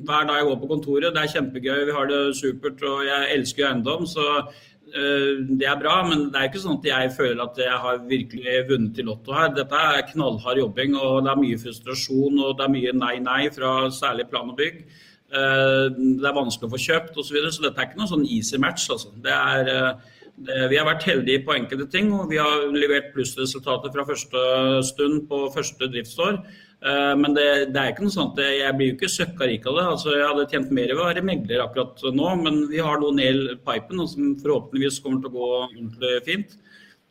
Hver 0.07 0.29
dag 0.29 0.41
jeg 0.41 0.49
går 0.49 0.61
på 0.63 0.71
kontoret, 0.71 1.11
det 1.13 1.25
er 1.25 1.35
kjempegøy, 1.35 1.81
vi 1.89 1.97
har 1.97 2.09
det 2.09 2.21
supert 2.39 2.81
og 2.89 3.03
jeg 3.05 3.35
elsker 3.37 3.65
jo 3.65 3.69
eiendom. 3.69 4.07
Så 4.09 4.25
uh, 4.41 5.33
det 5.61 5.69
er 5.69 5.81
bra. 5.81 5.99
Men 6.09 6.29
det 6.33 6.41
er 6.41 6.49
ikke 6.49 6.63
sånn 6.65 6.81
at 6.81 6.89
jeg 6.89 7.15
føler 7.19 7.43
at 7.45 7.61
jeg 7.61 7.81
har 7.85 8.05
virkelig 8.09 8.59
vunnet 8.71 9.01
i 9.01 9.07
Lotto 9.07 9.37
her. 9.37 9.53
Dette 9.57 9.87
er 9.93 10.07
knallhard 10.13 10.63
jobbing, 10.63 10.97
og 10.97 11.25
det 11.27 11.35
er 11.35 11.43
mye 11.43 11.61
frustrasjon 11.61 12.41
og 12.41 12.57
det 12.59 12.67
er 12.67 12.77
mye 12.79 12.97
nei-nei 13.05 13.43
fra 13.55 13.75
særlig 13.95 14.31
plan 14.33 14.55
og 14.55 14.59
bygg. 14.61 14.87
Uh, 15.35 15.93
det 15.93 16.29
er 16.31 16.37
vanskelig 16.37 16.71
å 16.71 16.75
få 16.77 16.83
kjøpt 16.89 17.17
osv. 17.19 17.29
Så, 17.29 17.37
videre, 17.37 17.53
så 17.53 17.67
dette 17.67 17.83
er 17.83 17.91
ikke 17.91 18.01
noe 18.01 18.13
sånn 18.15 18.29
easy 18.29 18.61
match. 18.63 18.89
Altså. 18.95 19.13
Det 19.25 19.37
er 19.37 19.73
uh, 19.75 20.14
vi 20.35 20.77
har 20.77 20.87
vært 20.89 21.05
heldige 21.07 21.45
på 21.47 21.55
enkelte 21.55 21.87
ting, 21.93 22.09
og 22.13 22.31
vi 22.33 22.41
har 22.43 22.65
levert 22.75 23.13
plussresultater 23.15 23.93
fra 23.95 24.07
første 24.09 24.41
stund 24.89 25.29
på 25.31 25.45
første 25.55 25.87
driftsår. 25.93 26.41
Eh, 26.85 27.13
men 27.17 27.33
det, 27.37 27.47
det, 27.73 27.81
er 27.81 27.93
ikke 27.93 28.05
noe 28.05 28.13
sånt, 28.13 28.41
jeg 28.41 28.77
blir 28.77 28.91
jo 28.91 28.97
ikke 28.99 29.13
søkka 29.13 29.49
rik 29.49 29.69
av 29.71 29.79
det. 29.79 29.85
Altså, 29.95 30.11
jeg 30.13 30.27
hadde 30.29 30.49
tjent 30.51 30.75
mer 30.77 30.91
ved 30.93 31.01
å 31.01 31.07
være 31.07 31.25
megler 31.25 31.63
akkurat 31.65 32.03
nå, 32.13 32.33
men 32.43 32.65
vi 32.73 32.83
har 32.85 33.01
noe 33.01 33.17
ned 33.17 33.45
pipen 33.65 34.03
som 34.11 34.35
forhåpentligvis 34.43 35.01
kommer 35.05 35.23
til 35.23 35.31
å 35.31 35.37
gå 35.39 35.53
ordentlig 35.63 36.19
fint. 36.27 36.59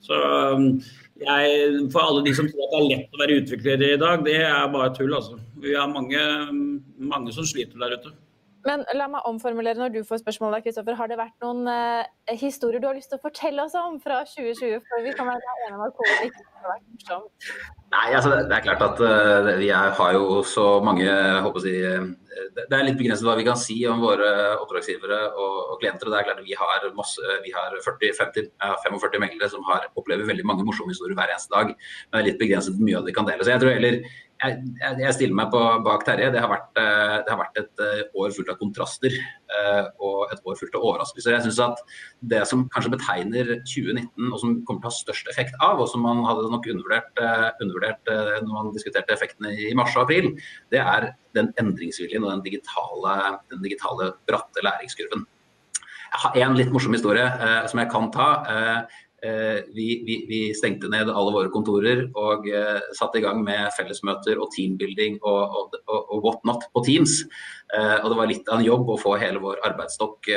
Så 0.03 0.19
um, 0.19 0.67
jeg, 1.23 1.87
for 1.93 2.03
alle 2.03 2.25
de 2.25 2.33
som 2.35 2.49
tror 2.51 2.67
at 2.67 2.75
det 2.75 2.81
er 2.81 2.89
lett 2.91 3.15
å 3.15 3.21
være 3.21 3.39
utvikler 3.39 3.85
i 3.87 4.01
dag, 4.01 4.25
det 4.27 4.37
er 4.43 4.73
bare 4.73 4.91
tull. 4.97 5.15
Altså. 5.15 5.39
Vi 5.63 5.73
har 5.77 5.89
mange, 5.89 6.21
mange 6.99 7.33
som 7.33 7.47
sliter 7.47 7.79
der 7.81 7.97
ute. 7.97 8.13
Men 8.67 8.85
la 8.95 9.09
meg 9.11 9.27
omformulere 9.27 9.79
når 9.79 9.91
du 9.97 10.01
får 10.07 10.21
spørsmål. 10.21 10.55
Kristoffer. 10.63 10.95
Har 10.95 11.09
det 11.11 11.19
vært 11.19 11.35
noen 11.43 11.67
eh, 11.67 12.35
historier 12.39 12.79
du 12.79 12.87
har 12.87 12.95
lyst 12.95 13.11
til 13.11 13.19
å 13.19 13.23
fortelle 13.23 13.65
oss 13.65 13.75
om 13.79 13.99
fra 14.03 14.21
2020? 14.29 14.79
For 14.87 15.03
vi 15.03 15.13
kan 15.17 15.27
være 15.27 15.55
enige 15.57 15.77
om 15.77 15.85
at 15.87 15.95
covid 15.99 16.27
ikke 16.29 16.45
har 16.63 16.71
vært 16.71 16.85
morsomt. 16.93 17.47
Nei, 17.93 18.07
altså 18.17 18.31
det 18.33 18.55
er 18.55 18.65
klart 18.65 18.83
at 18.85 19.01
uh, 19.03 19.49
vi 19.59 19.67
er, 19.69 19.91
har 19.99 20.15
jo 20.15 20.41
så 20.47 20.65
mange 20.85 21.05
håper 21.45 21.59
å 21.59 21.61
si, 21.61 21.73
uh, 21.85 22.07
Det 22.55 22.73
er 22.73 22.87
litt 22.87 22.97
begrenset 22.97 23.27
hva 23.27 23.35
vi 23.37 23.45
kan 23.45 23.59
si 23.59 23.75
om 23.89 24.01
våre 24.01 24.29
oppdragsgivere 24.63 25.19
og, 25.33 25.59
og 25.73 25.83
klienter. 25.83 26.09
Det 26.09 26.21
er 26.21 26.27
klart 26.29 26.41
at 26.41 26.47
Vi 26.47 26.57
har, 26.57 26.87
har 27.59 27.79
40, 27.85 28.15
50, 28.21 28.51
45 28.87 29.25
meglere 29.25 29.51
som 29.51 29.65
har, 29.69 29.89
opplever 29.99 30.29
veldig 30.29 30.47
mange 30.47 30.65
morsomme 30.65 30.95
historier 30.95 31.17
hver 31.19 31.35
eneste 31.35 31.53
dag. 31.53 31.75
Men 31.75 32.17
det 32.17 32.23
er 32.23 32.29
litt 32.31 32.41
begrenset 32.41 32.77
hvor 32.77 32.87
mye 32.87 33.01
av 33.01 33.09
det 33.09 33.17
kan 33.17 33.27
dele. 33.29 33.43
Så 33.43 33.53
jeg 33.53 33.65
tror 33.65 33.75
heller 33.75 33.99
jeg, 34.43 34.97
jeg, 34.99 35.13
stiller 35.15 35.37
meg 35.37 35.49
på, 35.53 35.59
bak 35.85 36.03
Terje. 36.07 36.29
Det 36.33 36.41
har, 36.41 36.49
vært, 36.51 36.69
eh, 36.79 37.15
det 37.23 37.31
har, 37.31 37.39
vært, 37.39 37.59
et 37.61 37.83
eh, 37.85 38.01
år 38.19 38.33
fullt 38.35 38.51
av 38.51 38.59
kontraster 38.59 39.15
eh, 39.15 39.89
og 40.03 40.33
et 40.33 40.41
år 40.49 40.57
fullt 40.59 40.77
av 40.77 40.87
overraskelser. 40.89 41.35
Jeg 41.37 41.45
synes 41.47 41.61
at 41.63 41.83
Det 42.33 42.41
som 42.49 42.65
kanskje 42.73 42.93
betegner 42.95 43.51
2019, 43.61 44.29
og 44.29 44.39
som 44.41 44.55
kommer 44.67 44.83
til 44.83 44.89
å 44.89 44.91
ha 44.91 44.97
størst 44.97 45.29
effekt 45.31 45.57
av, 45.63 45.81
og 45.83 45.89
som 45.91 46.03
man 46.05 46.23
hadde 46.27 46.49
nok 46.51 46.67
undervurdert, 46.71 47.23
undervurdert 47.63 48.13
når 48.45 48.51
man 48.51 48.71
diskuterte 48.75 49.13
effektene 49.15 49.51
i 49.51 49.73
mars 49.77 49.95
og 49.97 50.05
april, 50.05 50.31
det 50.73 50.81
er 50.81 51.11
den 51.35 51.51
endringsviljen 51.59 52.23
og 52.23 52.31
den 52.31 52.45
digitale, 52.45 53.15
den 53.51 53.63
digitale 53.65 54.13
bratte 54.29 54.63
læringskurven. 54.65 55.27
Jeg 56.13 56.21
har 56.21 56.35
en 56.45 56.57
litt 56.59 56.69
morsom 56.73 56.93
historie 56.93 57.25
som 57.71 57.79
jeg 57.81 57.89
kan 57.89 58.11
ta. 58.13 58.27
Vi, 59.23 59.85
vi, 60.03 60.15
vi, 60.27 60.39
stengte 60.57 60.89
ned 60.91 61.07
alle 61.07 61.31
våre 61.31 61.51
kontorer 61.53 62.01
og 62.19 62.43
satte 62.97 63.21
i 63.21 63.23
gang 63.23 63.39
med 63.45 63.69
fellesmøter 63.77 64.35
og 64.35 64.49
teambuilding 64.51 65.15
og, 65.21 65.53
og, 65.59 65.77
og, 65.87 65.99
og 66.11 66.25
whatnot 66.25 66.65
på 66.75 66.83
Teams. 66.83 67.21
og 67.71 68.09
det 68.11 68.17
var 68.19 68.27
litt 68.27 68.51
av 68.51 68.59
en 68.59 68.65
jobb 68.65 68.91
å 68.91 68.97
få 68.99 69.13
hele 69.21 69.39
vår 69.39 69.61
arbeidsstokk 69.69 70.27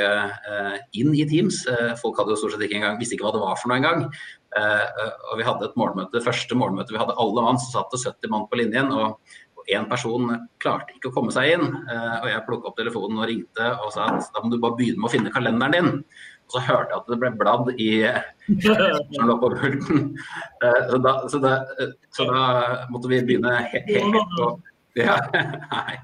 inn 0.95 1.11
i 1.11 1.25
Teams. 1.27 1.65
folk 1.99 2.21
hadde 2.21 2.31
jo 2.31 2.39
stort 2.39 2.55
sett 2.55 2.63
ikke 2.69 2.79
engang, 2.79 2.95
visste 3.01 3.17
ikke 3.17 3.27
hva 3.27 3.35
det 3.35 3.43
var 3.43 3.59
for 3.59 3.73
noe 3.73 3.81
engang. 3.81 4.07
og 4.07 5.35
vi 5.41 5.49
hadde 5.49 5.67
et 5.67 5.75
morgenmøte, 5.83 6.23
første 6.23 6.55
morgenmøte 6.55 6.95
vi 6.95 7.03
hadde 7.03 7.17
alle 7.19 7.43
mann, 7.43 7.59
så 7.59 7.81
satt 7.81 7.91
det 7.91 8.05
70 8.05 8.31
mann 8.31 8.47
på 8.47 8.61
linjen. 8.61 8.95
og 8.95 9.19
én 9.67 9.87
person 9.89 10.29
klarte 10.63 10.95
ikke 10.95 11.11
å 11.11 11.15
komme 11.17 11.33
seg 11.35 11.57
inn. 11.57 11.67
Eh, 11.67 12.15
og 12.21 12.29
jeg 12.31 12.45
plukka 12.47 12.71
opp 12.71 12.79
telefonen 12.79 13.21
og 13.21 13.29
ringte 13.29 13.69
og 13.83 13.93
sa 13.95 14.09
at 14.15 14.31
da 14.33 14.43
må 14.43 14.51
du 14.53 14.59
bare 14.63 14.77
begynne 14.79 15.01
med 15.01 15.09
å 15.09 15.13
finne 15.13 15.33
kalenderen 15.33 15.75
din. 15.75 16.03
Og 16.47 16.55
så 16.55 16.63
hørte 16.63 16.93
jeg 16.93 17.01
at 17.01 17.09
det 17.11 17.19
ble 17.19 17.31
bladd 17.35 17.69
i 17.75 17.89
som 18.63 19.27
lå 19.27 19.35
på 19.41 19.51
pulten. 19.57 20.05
Eh, 20.63 20.79
så, 20.87 20.99
da, 21.03 21.13
så, 21.27 21.41
da, 21.43 21.57
så 22.15 22.27
da 22.29 22.43
måtte 22.93 23.11
vi 23.11 23.19
begynne 23.27 23.51
helt, 23.73 23.91
he 23.91 24.03
på 24.07 24.49
ja, 24.97 25.17
nei. 25.73 25.97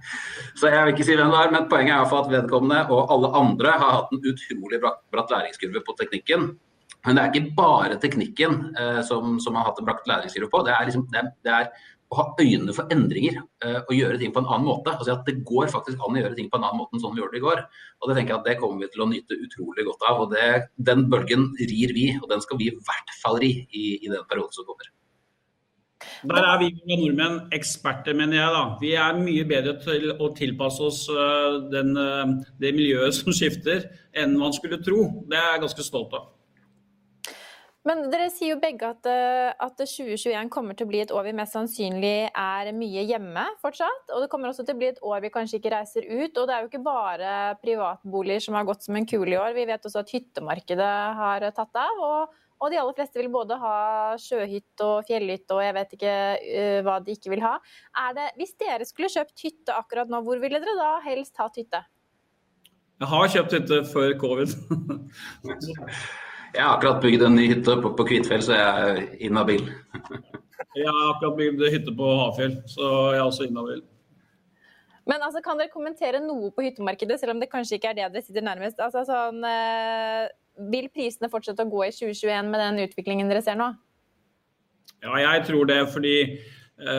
Så 0.60 0.70
jeg 0.70 0.84
vil 0.86 0.94
ikke 0.94 1.08
si 1.08 1.16
hvem 1.18 1.32
det 1.34 1.40
er, 1.40 1.54
men 1.56 1.70
poenget 1.72 1.96
er 1.96 2.20
at 2.20 2.30
vedkommende 2.30 2.84
og 2.94 3.14
alle 3.16 3.32
andre 3.40 3.72
har 3.74 3.96
hatt 3.98 4.14
en 4.14 4.22
utrolig 4.22 4.80
bratt, 4.84 5.02
bratt 5.14 5.34
læringskurve 5.34 5.82
på 5.88 5.96
teknikken. 6.02 6.52
Men 7.04 7.18
det 7.18 7.24
er 7.24 7.32
ikke 7.34 7.56
bare 7.58 7.98
teknikken 8.00 8.60
eh, 8.80 9.02
som, 9.08 9.40
som, 9.44 9.58
har 9.58 9.72
hatt 9.72 9.82
en 9.82 9.88
bratt 9.88 10.06
læringskurve 10.08 10.52
på. 10.52 10.62
Det 10.68 10.76
er, 10.76 10.86
liksom, 10.92 11.08
det, 11.16 11.26
det 11.48 11.56
er 11.56 11.72
å 12.12 12.18
ha 12.20 12.26
øynene 12.42 12.74
for 12.76 12.92
endringer 12.94 13.40
uh, 13.66 13.80
og 13.82 13.94
gjøre 13.96 14.20
ting 14.22 14.34
på 14.34 14.44
en 14.44 14.50
annen 14.50 14.68
måte. 14.70 14.94
Altså 14.94 15.16
at 15.16 15.28
Det 15.28 15.40
går 15.48 15.72
faktisk 15.74 16.02
an 16.02 16.18
å 16.18 16.24
gjøre 16.24 16.38
ting 16.38 16.50
på 16.52 16.60
en 16.60 16.68
annen 16.68 16.82
måte 16.82 16.98
enn 16.98 17.04
sånn 17.04 17.16
vi 17.16 17.24
gjorde 17.24 17.38
det 17.38 17.42
i 17.42 17.46
går. 17.48 17.64
Og 18.02 18.10
Det 18.10 18.18
tenker 18.18 18.36
jeg 18.36 18.40
at 18.42 18.50
det 18.50 18.58
kommer 18.62 18.84
vi 18.84 18.92
til 18.94 19.06
å 19.06 19.10
nyte 19.12 19.40
utrolig 19.48 19.88
godt 19.90 20.10
av. 20.10 20.26
og 20.26 20.36
det, 20.36 20.50
Den 20.92 21.08
bølgen 21.14 21.48
rir 21.62 21.96
vi, 21.96 22.10
og 22.22 22.28
den 22.34 22.44
skal 22.46 22.60
vi 22.62 22.70
i 22.72 22.76
hvert 22.76 23.16
fall 23.22 23.40
ri 23.44 23.56
i, 23.70 23.86
i 24.02 24.12
den 24.12 24.28
perioden 24.30 24.56
som 24.56 24.68
kommer. 24.70 24.92
Der 26.28 26.46
er 26.46 26.60
vi 26.60 26.70
nordmenn 26.88 27.38
eksperter, 27.56 28.16
mener 28.16 28.38
jeg. 28.38 28.52
da. 28.56 28.64
Vi 28.82 28.94
er 29.00 29.20
mye 29.20 29.46
bedre 29.48 29.76
til 29.84 30.12
å 30.14 30.30
tilpasse 30.36 30.84
oss 30.84 31.02
uh, 31.12 31.64
den, 31.72 31.96
uh, 31.98 32.38
det 32.60 32.74
miljøet 32.76 33.16
som 33.16 33.36
skifter, 33.36 33.88
enn 34.16 34.38
man 34.40 34.56
skulle 34.56 34.82
tro. 34.84 35.06
Det 35.30 35.40
er 35.40 35.54
jeg 35.56 35.66
ganske 35.66 35.86
stolt 35.88 36.16
av. 36.20 36.33
Men 37.84 38.06
dere 38.08 38.30
sier 38.32 38.54
jo 38.54 38.60
begge 38.62 38.88
at, 38.88 39.08
eh, 39.12 39.50
at, 39.52 39.76
2021 39.76 40.48
kommer 40.52 40.76
til 40.78 40.88
å 40.88 40.92
bli 40.92 41.02
et 41.04 41.12
år 41.12 41.26
vi 41.28 41.34
mest 41.36 41.56
sannsynlig 41.58 42.30
er 42.32 42.70
mye 42.78 43.04
hjemme 43.10 43.44
fortsatt. 43.60 44.14
Og 44.16 44.24
det 44.24 44.30
kommer 44.32 44.52
også 44.52 44.64
til 44.64 44.78
å 44.78 44.80
bli 44.80 44.92
et 44.94 45.02
år 45.04 45.26
vi 45.26 45.34
kanskje 45.34 45.60
ikke 45.60 45.74
reiser 45.76 46.08
ut. 46.08 46.32
Og 46.32 46.48
det 46.48 46.56
er 46.56 46.64
jo 46.64 46.72
ikke 46.72 46.86
bare 46.86 47.34
privatboliger 47.64 48.48
som 48.48 48.56
har 48.56 48.70
gått 48.70 48.88
som 48.88 48.96
en 48.96 49.10
kule 49.10 49.36
i 49.36 49.40
år. 49.40 49.52
Vi 49.58 49.68
vet 49.68 49.90
også 49.90 50.00
at 50.00 50.16
hyttemarkedet 50.16 50.94
har 51.20 51.48
tatt 51.60 51.84
av. 51.84 52.02
Og, 52.08 52.40
og 52.64 52.72
de 52.72 52.80
aller 52.80 52.96
fleste 52.96 53.20
vil 53.20 53.32
både 53.36 53.60
ha 53.60 53.76
sjøhytte 54.16 54.88
og 54.88 55.10
fjellhytte 55.10 55.52
og 55.58 55.64
jeg 55.66 55.76
vet 55.76 55.96
ikke 55.98 56.18
uh, 56.40 56.80
hva 56.88 57.00
de 57.04 57.18
ikke 57.18 57.34
vil 57.36 57.44
ha. 57.44 57.58
Det, 58.16 58.32
hvis 58.40 58.56
dere 58.64 58.88
skulle 58.88 59.12
kjøpt 59.12 59.44
hytte 59.44 59.76
akkurat 59.76 60.08
nå, 60.08 60.24
hvor 60.24 60.40
ville 60.40 60.64
dere 60.64 60.80
da 60.80 60.94
helst 61.04 61.36
hatt 61.36 61.60
hytte? 61.60 61.84
Jeg 63.04 63.12
har 63.12 63.34
kjøpt 63.34 63.58
hytte 63.58 63.84
før 63.92 64.16
covid. 64.22 64.56
Jeg 66.54 66.62
har 66.62 66.76
akkurat 66.76 67.02
bygd 67.02 67.24
en 67.26 67.36
ny 67.38 67.48
hytte 67.50 67.76
på, 67.82 67.90
på 67.98 68.06
Kvitfjell, 68.06 68.44
så 68.46 68.54
jeg 68.54 68.90
er 68.90 69.00
inhabil. 69.26 69.64
jeg 70.78 70.86
har 70.86 71.08
akkurat 71.16 71.40
bygd 71.40 71.66
hytte 71.74 71.94
på 71.98 72.12
Hafjell, 72.20 72.60
så 72.70 72.90
jeg 73.16 73.22
er 73.22 73.26
også 73.26 73.48
inhabil. 73.48 73.82
Men 75.10 75.26
altså, 75.26 75.42
kan 75.44 75.60
dere 75.60 75.74
kommentere 75.74 76.22
noe 76.24 76.52
på 76.54 76.64
hyttemarkedet, 76.64 77.18
selv 77.20 77.34
om 77.34 77.42
det 77.42 77.50
kanskje 77.52 77.80
ikke 77.80 77.92
er 77.92 77.98
det 77.98 78.12
dere 78.14 78.24
sitter 78.24 78.46
nærmest? 78.46 78.80
Altså, 78.84 79.02
sånn, 79.08 79.42
eh, 79.50 80.30
vil 80.70 80.88
prisene 80.94 81.32
fortsette 81.32 81.66
å 81.66 81.72
gå 81.72 81.88
i 81.88 81.92
2021 81.92 82.52
med 82.54 82.62
den 82.62 82.84
utviklingen 82.86 83.32
dere 83.32 83.42
ser 83.44 83.58
nå? 83.60 83.74
Ja, 85.04 85.18
jeg 85.20 85.48
tror 85.50 85.66
det. 85.68 85.82
fordi 85.92 86.16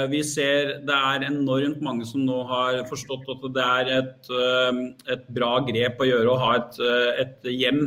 vi 0.08 0.20
ser 0.22 0.78
det 0.87 0.94
er 0.94 1.24
enormt 1.26 1.80
mange 1.82 2.06
som 2.06 2.22
nå 2.24 2.37
har 2.46 2.76
forstått 2.87 3.26
at 3.32 3.46
det 3.56 3.64
er 3.64 3.88
et, 3.98 4.28
eh, 4.30 4.78
et 5.12 5.24
bra 5.34 5.58
grep 5.66 5.98
å 5.98 6.06
gjøre 6.06 6.30
å 6.30 6.38
ha 6.38 6.52
et, 6.60 6.78
eh, 6.78 7.22
et, 7.24 7.48
hjem, 7.50 7.82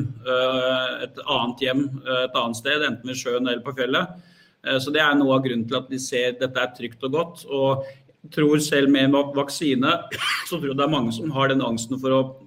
et 1.06 1.21
annet 1.23 1.63
hjem 1.63 1.86
et 2.04 2.36
annet 2.36 2.60
sted, 2.60 2.84
enten 2.84 3.08
ved 3.08 3.15
sjøen 3.15 3.47
eller 3.47 3.63
på 3.63 3.76
fjellet. 3.78 4.19
Så 4.67 4.91
Det 4.91 5.00
er 5.00 5.15
noe 5.15 5.38
av 5.38 5.45
grunnen 5.45 5.67
til 5.67 5.78
at 5.78 5.89
de 5.89 5.97
ser 5.97 6.34
at 6.34 6.39
dette 6.39 6.60
er 6.60 6.76
trygt 6.76 7.04
og 7.04 7.12
godt. 7.12 7.45
Og 7.47 7.86
tror 8.32 8.60
selv 8.60 8.89
med 8.91 9.12
vaksine 9.12 9.93
så 10.50 10.58
tror 10.58 10.73
jeg 10.73 10.78
det 10.78 10.84
er 10.84 10.91
mange 10.91 11.13
som 11.13 11.32
har 11.32 11.47
den 11.47 11.63
angsten 11.63 12.02
for 12.02 12.12
å 12.12 12.46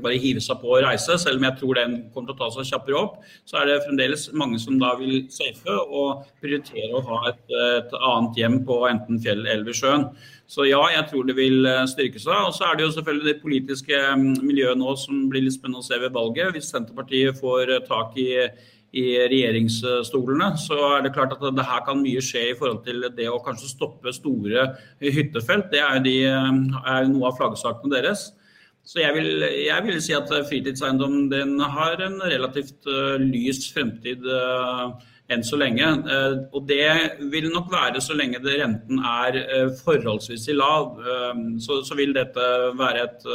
bare 0.00 0.20
hive 0.20 0.40
seg 0.40 0.60
på 0.62 0.70
å 0.72 0.80
reise, 0.84 1.18
selv 1.20 1.40
om 1.40 1.46
jeg 1.46 1.58
tror 1.60 1.78
den 1.78 1.96
kommer 2.14 2.30
til 2.30 2.36
å 2.36 2.40
ta 2.40 2.48
seg 2.54 2.68
kjappere 2.70 3.00
opp, 3.00 3.18
så 3.48 3.60
er 3.60 3.68
det 3.68 3.80
fremdeles 3.84 4.28
mange 4.38 4.60
som 4.62 4.78
da 4.80 4.94
vil 5.00 5.26
safe 5.32 5.76
og 5.82 6.24
prioritere 6.40 6.96
å 6.96 7.04
ha 7.10 7.18
et, 7.32 7.42
et 7.76 7.96
annet 7.98 8.40
hjem 8.40 8.60
på 8.68 8.78
enten 8.88 9.20
fjell 9.22 9.44
eller 9.44 9.76
sjøen. 9.76 10.08
Så 10.52 10.66
ja, 10.68 10.80
jeg 10.92 11.06
tror 11.08 11.24
det 11.28 11.36
vil 11.38 11.64
eh, 11.68 11.84
styrke 11.88 12.20
seg. 12.20 12.36
Og 12.48 12.52
så 12.56 12.66
er 12.68 12.76
det 12.76 12.84
jo 12.84 12.92
selvfølgelig 12.96 13.28
det 13.30 13.40
politiske 13.44 14.00
mm, 14.20 14.42
miljøet 14.44 14.80
nå 14.80 14.92
som 15.00 15.26
blir 15.32 15.46
litt 15.46 15.56
spennende 15.56 15.80
å 15.80 15.86
se 15.86 15.96
ved 16.00 16.12
valget. 16.12 16.52
Hvis 16.52 16.68
Senterpartiet 16.72 17.40
får 17.40 17.72
eh, 17.78 17.84
tak 17.88 18.18
i 18.20 18.30
i 18.92 19.14
regjeringsstolene, 19.16 20.50
så 20.60 20.76
er 20.98 21.06
det 21.06 21.14
klart 21.14 21.32
at 21.32 21.44
det 21.56 21.64
her 21.64 21.80
kan 21.86 22.02
mye 22.02 22.20
skje 22.20 22.50
i 22.50 22.56
forhold 22.58 22.82
til 22.84 23.06
det 23.16 23.24
å 23.32 23.40
kanskje 23.40 23.70
stoppe 23.70 24.12
store 24.12 24.66
hyttefelt. 25.00 25.70
Det 25.72 25.80
er 25.80 25.96
jo, 25.96 26.02
de, 26.04 26.16
eh, 26.28 26.82
er 26.92 27.08
noe 27.08 27.30
av 27.30 27.38
flaggsakene 27.38 27.94
deres. 27.94 28.26
Så 28.84 28.98
jeg 28.98 29.14
vil, 29.14 29.44
jeg 29.62 29.84
vil, 29.86 29.98
si 30.02 30.14
at 30.16 30.30
fritidseiendom 30.48 31.28
den 31.30 31.54
har 31.60 32.00
en 32.02 32.18
relativt 32.18 32.88
uh, 32.90 33.14
lys 33.20 33.68
fremtid 33.70 34.26
uh, 34.26 34.90
enn 35.30 35.44
så 35.46 35.58
lenge. 35.60 35.86
Uh, 36.02 36.42
og 36.50 36.66
det 36.68 36.88
vil 37.30 37.46
nok 37.52 37.70
være 37.72 38.02
så 38.02 38.16
lenge 38.18 38.42
det, 38.42 38.58
renten 38.58 38.98
er 38.98 39.38
forholdsvis 39.84 40.48
lav. 40.58 40.98
Så, 41.62 41.82
så, 41.86 41.98
vil 41.98 42.14
dette 42.16 42.48
være 42.78 43.06
et, 43.06 43.28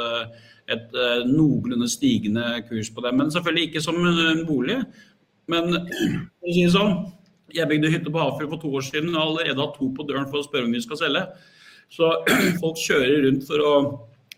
et 0.75 0.97
noenlunde 1.31 1.88
stigende 1.89 2.57
kurs 2.67 2.91
på 2.91 3.05
det. 3.05 3.15
Men 3.15 3.31
selvfølgelig 3.31 3.69
ikke 3.69 3.86
som 3.88 4.03
en 4.03 4.43
bolig. 4.47 4.81
Men 5.47 5.71
for 5.71 6.49
å 6.51 6.57
si 6.57 6.65
det 6.67 6.75
sånn, 6.75 6.97
jeg 7.55 7.69
bygde 7.69 7.93
hytte 7.93 8.12
på 8.12 8.19
Hafjell 8.19 8.49
for 8.51 8.60
to 8.60 8.73
år 8.75 8.83
siden 8.83 9.13
og 9.15 9.21
har 9.21 9.29
allerede 9.29 9.63
hatt 9.63 9.77
to 9.79 9.88
på 9.95 10.05
døren 10.10 10.27
for 10.27 10.41
å 10.41 10.45
spørre 10.45 10.67
om 10.67 10.75
vi 10.75 10.83
skal 10.83 10.99
selge. 10.99 11.23
Så 11.88 12.12
folk 12.62 12.83
kjører 12.83 13.23
rundt 13.23 13.47
for 13.47 13.63
å 13.63 13.73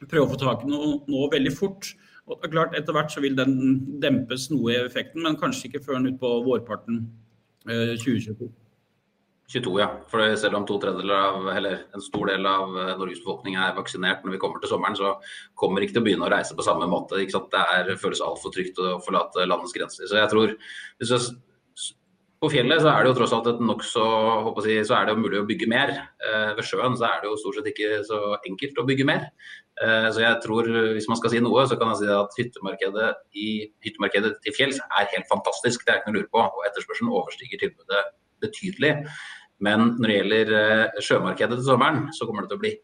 prøve 0.08 0.28
å 0.28 0.32
få 0.32 0.40
tak 0.40 0.64
i 0.64 0.72
noe 0.72 1.00
nå 1.10 1.26
veldig 1.34 1.56
fort. 1.56 1.92
Og 2.30 2.46
klart, 2.52 2.76
Etter 2.78 2.94
hvert 2.94 3.12
så 3.12 3.24
vil 3.24 3.36
den 3.38 3.56
dempes 4.02 4.50
noe 4.54 4.74
i 4.76 4.80
effekten, 4.84 5.24
men 5.26 5.38
kanskje 5.40 5.70
ikke 5.70 5.84
før 5.88 6.06
ut 6.06 6.20
på 6.22 6.34
vårparten 6.46 7.02
eh, 7.68 7.96
2022. 7.98 8.52
22, 9.50 9.80
ja. 9.82 9.88
For 10.12 10.22
selv 10.38 10.60
om 10.60 10.66
to 10.70 10.78
av, 10.78 11.48
eller 11.56 11.88
en 11.98 12.04
stor 12.06 12.30
del 12.30 12.46
av 12.46 12.76
eh, 12.78 12.96
Norges 13.00 13.24
befolkning 13.24 13.58
er 13.58 13.74
vaksinert 13.78 14.22
når 14.24 14.38
vi 14.38 14.42
kommer 14.44 14.62
til 14.62 14.70
sommeren, 14.70 14.96
så 14.96 15.16
kommer 15.58 15.82
ikke 15.82 15.98
til 15.98 16.04
å 16.04 16.06
begynne 16.06 16.28
å 16.28 16.32
reise 16.32 16.56
på 16.56 16.66
samme 16.66 16.86
måte. 16.86 17.18
Det 17.18 17.64
er, 17.64 17.96
føles 17.98 18.22
altfor 18.22 18.54
trygt 18.54 18.78
å 18.78 19.00
forlate 19.02 19.48
landets 19.50 19.74
grenser. 19.74 20.06
Så 20.06 20.22
jeg 20.22 20.30
tror, 20.30 20.54
hvis 21.02 21.16
jeg 21.16 21.34
på 22.40 22.48
fjellet 22.54 22.80
så 22.80 22.92
er 22.94 23.04
det 23.04 23.10
jo 23.10 23.16
tross 23.18 23.34
alt 23.36 23.50
et 23.52 23.60
nokså 23.60 24.04
si, 24.64 24.78
så 24.88 24.96
er 24.96 25.08
det 25.08 25.16
jo 25.16 25.24
mulig 25.26 25.42
å 25.42 25.48
bygge 25.48 25.68
mer. 25.72 25.92
Eh, 26.24 26.52
ved 26.56 26.64
sjøen 26.68 26.96
så 26.96 27.10
er 27.10 27.24
det 27.24 27.28
jo 27.28 27.40
stort 27.42 27.58
sett 27.58 27.68
ikke 27.74 28.04
så 28.08 28.20
enkelt 28.38 28.80
å 28.80 28.86
bygge 28.88 29.08
mer. 29.10 29.26
Eh, 29.80 30.08
så 30.12 30.24
jeg 30.24 30.40
tror, 30.44 30.68
hvis 30.96 31.08
man 31.12 31.20
skal 31.20 31.34
si 31.34 31.42
noe, 31.44 31.64
så 31.70 31.78
kan 31.80 31.94
jeg 31.94 32.02
si 32.02 32.12
at 32.12 32.38
hyttemarkedet, 32.40 33.10
i, 33.40 33.50
hyttemarkedet 33.86 34.34
til 34.44 34.56
fjells 34.58 34.82
er 34.84 35.12
helt 35.14 35.30
fantastisk. 35.32 35.86
Det 35.86 35.94
er 35.94 36.02
ikke 36.02 36.12
noe 36.12 36.18
å 36.18 36.22
lure 36.22 36.34
på. 36.34 36.44
Og 36.44 36.66
etterspørselen 36.68 37.14
overstiger 37.14 37.62
tilbudet 37.62 38.04
betydelig. 38.44 38.94
Men 39.64 39.94
når 40.00 40.12
det 40.12 40.20
gjelder 40.20 40.54
eh, 40.60 41.02
sjømarkedet 41.04 41.60
til 41.60 41.68
sommeren, 41.68 42.08
så 42.16 42.28
kommer 42.28 42.46
det 42.46 42.54
til 42.54 42.60
å 42.60 42.64
bli 42.66 42.76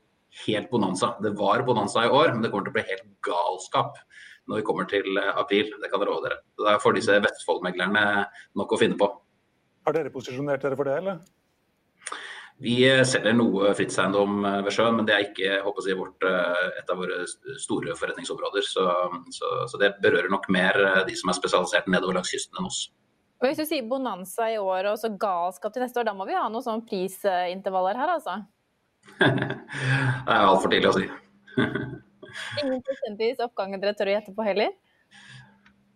helt 0.46 0.72
bonanza. 0.72 1.14
Det 1.24 1.32
var 1.40 1.64
bonanza 1.68 2.04
i 2.04 2.12
år, 2.12 2.34
men 2.34 2.44
det 2.44 2.52
kommer 2.52 2.68
til 2.68 2.76
å 2.76 2.80
bli 2.80 2.88
helt 2.90 3.06
galskap 3.24 4.00
når 4.50 4.60
vi 4.60 4.66
kommer 4.68 4.90
til 4.90 5.22
eh, 5.22 5.32
april. 5.40 5.72
Det 5.82 5.92
kan 5.92 6.04
jeg 6.04 6.12
love 6.12 6.28
dere. 6.28 6.42
Da 6.60 6.76
får 6.82 7.00
disse 7.00 7.20
Vestfoldmeglerne 7.24 8.26
nok 8.60 8.76
å 8.76 8.80
finne 8.80 9.00
på. 9.00 9.10
Har 9.86 9.96
dere 9.96 10.12
posisjonert 10.14 10.64
dere 10.64 10.78
for 10.80 10.90
det, 10.90 11.00
eller? 11.04 11.20
Vi 12.64 12.76
eh, 12.88 13.02
selger 13.04 13.36
noe 13.36 13.74
fritidseiendom 13.76 14.46
eh, 14.48 14.60
ved 14.64 14.76
sjøen, 14.76 14.96
men 14.96 15.08
det 15.08 15.16
er 15.16 15.26
ikke 15.26 15.44
jeg, 15.44 15.98
vårt, 16.00 16.24
eh, 16.24 16.68
et 16.80 16.92
av 16.92 17.02
våre 17.02 17.26
store 17.60 17.96
forretningsområder. 18.00 18.68
Så, 18.68 18.86
så, 19.36 19.50
så, 19.72 19.80
det 19.82 19.98
berører 20.04 20.32
nok 20.32 20.48
mer 20.54 20.80
de 21.08 21.18
som 21.20 21.32
er 21.32 21.38
spesialisert 21.40 21.90
nedover 21.92 22.16
langs 22.20 22.32
kysten 22.32 22.62
enn 22.62 22.70
oss. 22.70 22.86
Og 23.42 23.50
hvis 23.50 23.60
du 23.60 23.68
sier 23.68 23.88
bonanza 23.90 24.48
i 24.54 24.56
år 24.62 24.88
og 24.94 25.00
så 25.02 25.12
galskap 25.20 25.76
til 25.76 25.84
neste 25.84 26.00
år, 26.00 26.08
da 26.08 26.16
må 26.16 26.28
vi 26.30 26.38
ha 26.38 26.46
noen 26.48 26.64
sånne 26.64 26.88
prisintervaller 26.88 28.00
her, 28.00 28.16
altså? 28.16 28.40
det 29.20 29.28
er 29.28 30.48
altfor 30.48 30.72
tidlig 30.72 30.94
å 30.94 30.96
si. 30.96 31.10
Ingen 32.64 32.80
prosentvis 32.88 33.44
oppgang 33.44 33.76
dere 33.76 33.96
tør 34.00 34.14
å 34.14 34.16
gjette 34.16 34.36
på 34.36 34.48
heller? 34.48 34.72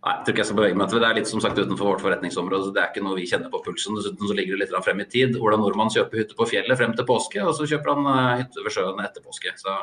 Nei, 0.00 0.12
jeg 0.16 0.24
tror 0.24 0.32
ikke 0.32 0.40
jeg 0.40 0.48
skal 0.48 0.56
bevege 0.56 0.76
meg 0.80 0.88
til 0.88 1.02
det. 1.02 1.08
er 1.10 1.16
litt 1.18 1.28
som 1.28 1.42
sagt 1.44 1.58
utenfor 1.60 1.90
vårt 1.90 2.00
forretningsområde. 2.00 2.70
Det 2.72 2.80
er 2.80 2.88
ikke 2.88 3.02
noe 3.04 3.18
vi 3.18 3.26
kjenner 3.28 3.50
på 3.52 3.60
pulsen. 3.66 3.98
Dessuten 3.98 4.30
så 4.30 4.36
ligger 4.36 4.56
det 4.56 4.62
litt 4.70 4.86
frem 4.86 5.02
i 5.04 5.06
tid. 5.12 5.36
Ola 5.36 5.58
Nordmann 5.60 5.92
kjøper 5.92 6.22
hytte 6.22 6.38
på 6.38 6.46
fjellet 6.48 6.80
frem 6.80 6.94
til 6.96 7.04
påske, 7.08 7.42
og 7.44 7.52
så 7.58 7.68
kjøper 7.68 7.92
han 7.92 8.08
eh, 8.08 8.40
hytte 8.40 8.64
ved 8.64 8.72
sjøen 8.72 9.02
etter 9.04 9.26
påske. 9.26 9.52
Så 9.60 9.74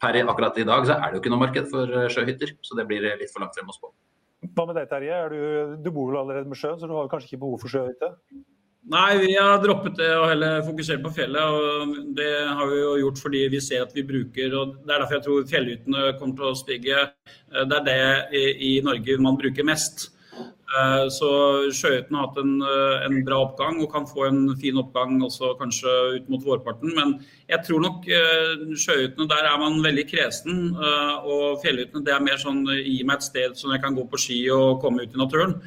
per 0.00 0.16
akkurat 0.22 0.56
i 0.56 0.64
dag 0.64 0.88
så 0.88 0.96
er 0.96 1.04
det 1.04 1.18
jo 1.18 1.20
ikke 1.20 1.34
noe 1.34 1.42
marked 1.42 1.68
for 1.68 1.92
eh, 2.00 2.08
sjøhytter. 2.14 2.54
Så 2.64 2.78
det 2.80 2.86
blir 2.88 3.04
litt 3.04 3.34
for 3.34 3.44
langt 3.44 3.60
frem 3.60 3.68
å 3.68 3.76
spå. 3.76 3.92
Hva 4.56 4.64
med 4.70 4.78
deg, 4.78 4.88
Terje? 4.88 5.20
Du, 5.34 5.76
du, 5.84 5.90
bor 5.92 6.08
vel 6.14 6.22
allerede 6.22 6.48
med 6.48 6.56
sjøen, 6.56 6.80
så 6.80 6.88
du 6.88 6.96
har 6.96 7.12
kanskje 7.12 7.34
ikke 7.34 7.42
behov 7.44 7.60
for 7.60 7.74
sjøhytte? 7.74 8.14
Nei, 8.86 9.18
vi 9.20 9.34
har 9.36 9.58
droppet 9.60 9.98
det 9.98 10.08
og 10.16 10.28
heller 10.30 10.62
fokusert 10.64 11.02
på 11.04 11.10
fjellet. 11.12 11.42
og 11.42 11.96
Det 12.16 12.30
har 12.46 12.68
vi 12.70 12.76
jo 12.78 12.92
gjort 13.02 13.18
fordi 13.20 13.42
vi 13.52 13.60
ser 13.60 13.82
at 13.84 13.94
vi 13.94 14.06
bruker 14.06 14.54
og 14.54 14.76
Det 14.86 14.94
er 14.94 15.02
derfor 15.02 15.18
jeg 15.18 15.24
tror 15.26 15.48
fjellhyttene 15.50 16.04
kommer 16.18 16.36
til 16.36 16.46
å 16.46 16.54
stige. 16.56 17.00
Eh, 17.52 17.64
det 17.68 17.80
er 17.80 17.84
det 17.88 18.54
i, 18.64 18.80
Norge 18.80 19.18
man 19.20 19.36
bruker 19.36 19.66
mest. 19.66 20.08
Eh, 20.38 21.04
så 21.12 21.28
sjøhyttene 21.74 22.16
har 22.16 22.28
hatt 22.28 22.40
en, 22.40 22.54
eh, 22.62 23.04
en, 23.08 23.18
bra 23.24 23.42
oppgang 23.44 23.80
og 23.82 23.92
kan 23.92 24.06
få 24.06 24.24
en 24.28 24.56
fin 24.56 24.78
oppgang 24.80 25.20
også 25.26 25.58
kanskje 25.58 25.92
ut 26.16 26.30
mot 26.30 26.44
vårparten. 26.44 26.94
Men 26.94 27.18
jeg 27.48 27.60
tror 27.66 27.82
nok 27.84 28.06
sjøhyttene 28.06 29.28
der 29.28 29.50
er 29.50 29.58
man 29.58 29.82
veldig 29.82 30.06
kresen. 30.08 30.72
Og 31.26 31.60
fjellhyttene 31.60 32.06
det 32.06 32.14
er 32.14 32.24
mer 32.24 32.40
sånn 32.40 32.64
gi 32.64 33.02
meg 33.02 33.18
et 33.18 33.28
sted 33.28 33.56
som 33.56 33.74
jeg 33.74 33.82
kan 33.82 33.94
gå 33.98 34.08
på 34.08 34.16
ski 34.16 34.40
og 34.54 34.80
komme 34.80 35.02
ut 35.04 35.12
i 35.12 35.20
naturen. 35.20 35.60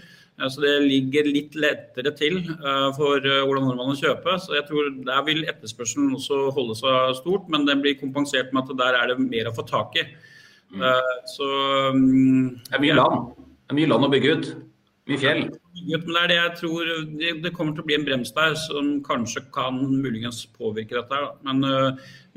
Så 0.49 0.63
det 0.63 0.73
ligger 0.85 1.27
litt 1.29 1.55
lettere 1.59 2.13
til 2.17 2.39
eh, 2.41 2.87
for 2.97 3.21
eh, 3.21 3.43
Ola 3.45 3.61
Nordmann 3.63 3.93
å 3.93 3.99
kjøpe. 3.99 4.37
Så 4.41 4.55
jeg 4.57 4.65
tror 4.69 4.89
der 5.05 5.21
vil 5.27 5.43
etterspørselen 5.45 6.15
også 6.17 6.47
holde 6.55 6.77
seg 6.79 7.15
stort, 7.19 7.47
men 7.51 7.67
den 7.69 7.83
blir 7.83 7.99
kompensert 7.99 8.53
med 8.55 8.65
at 8.65 8.81
der 8.81 8.99
er 9.01 9.11
det 9.11 9.21
mer 9.21 9.51
å 9.51 9.55
få 9.55 9.67
tak 9.69 9.97
i. 10.01 10.07
Mm. 10.71 10.83
Eh, 10.87 11.15
så 11.35 11.49
mm, 11.97 12.45
Det 12.69 12.77
er 12.77 12.85
mye 12.87 12.99
land. 12.99 13.31
Det 13.37 13.75
er 13.75 13.81
mye 13.81 13.91
land 13.93 14.07
å 14.07 14.13
bygge 14.15 14.35
ut. 14.35 14.51
Mye 15.09 15.19
fjell. 15.19 15.43
Men 15.81 16.13
det 16.13 16.21
er 16.21 16.29
det 16.29 16.37
jeg 16.37 16.55
tror 16.59 16.89
det 17.41 17.51
kommer 17.55 17.73
til 17.73 17.83
å 17.83 17.87
bli 17.87 17.95
en 17.97 18.03
brems 18.05 18.33
der 18.35 18.53
som 18.59 18.89
kanskje 19.05 19.41
kan 19.55 19.79
muligens 19.79 20.43
påvirke 20.57 20.99
dette. 20.99 21.21
Men 21.47 21.63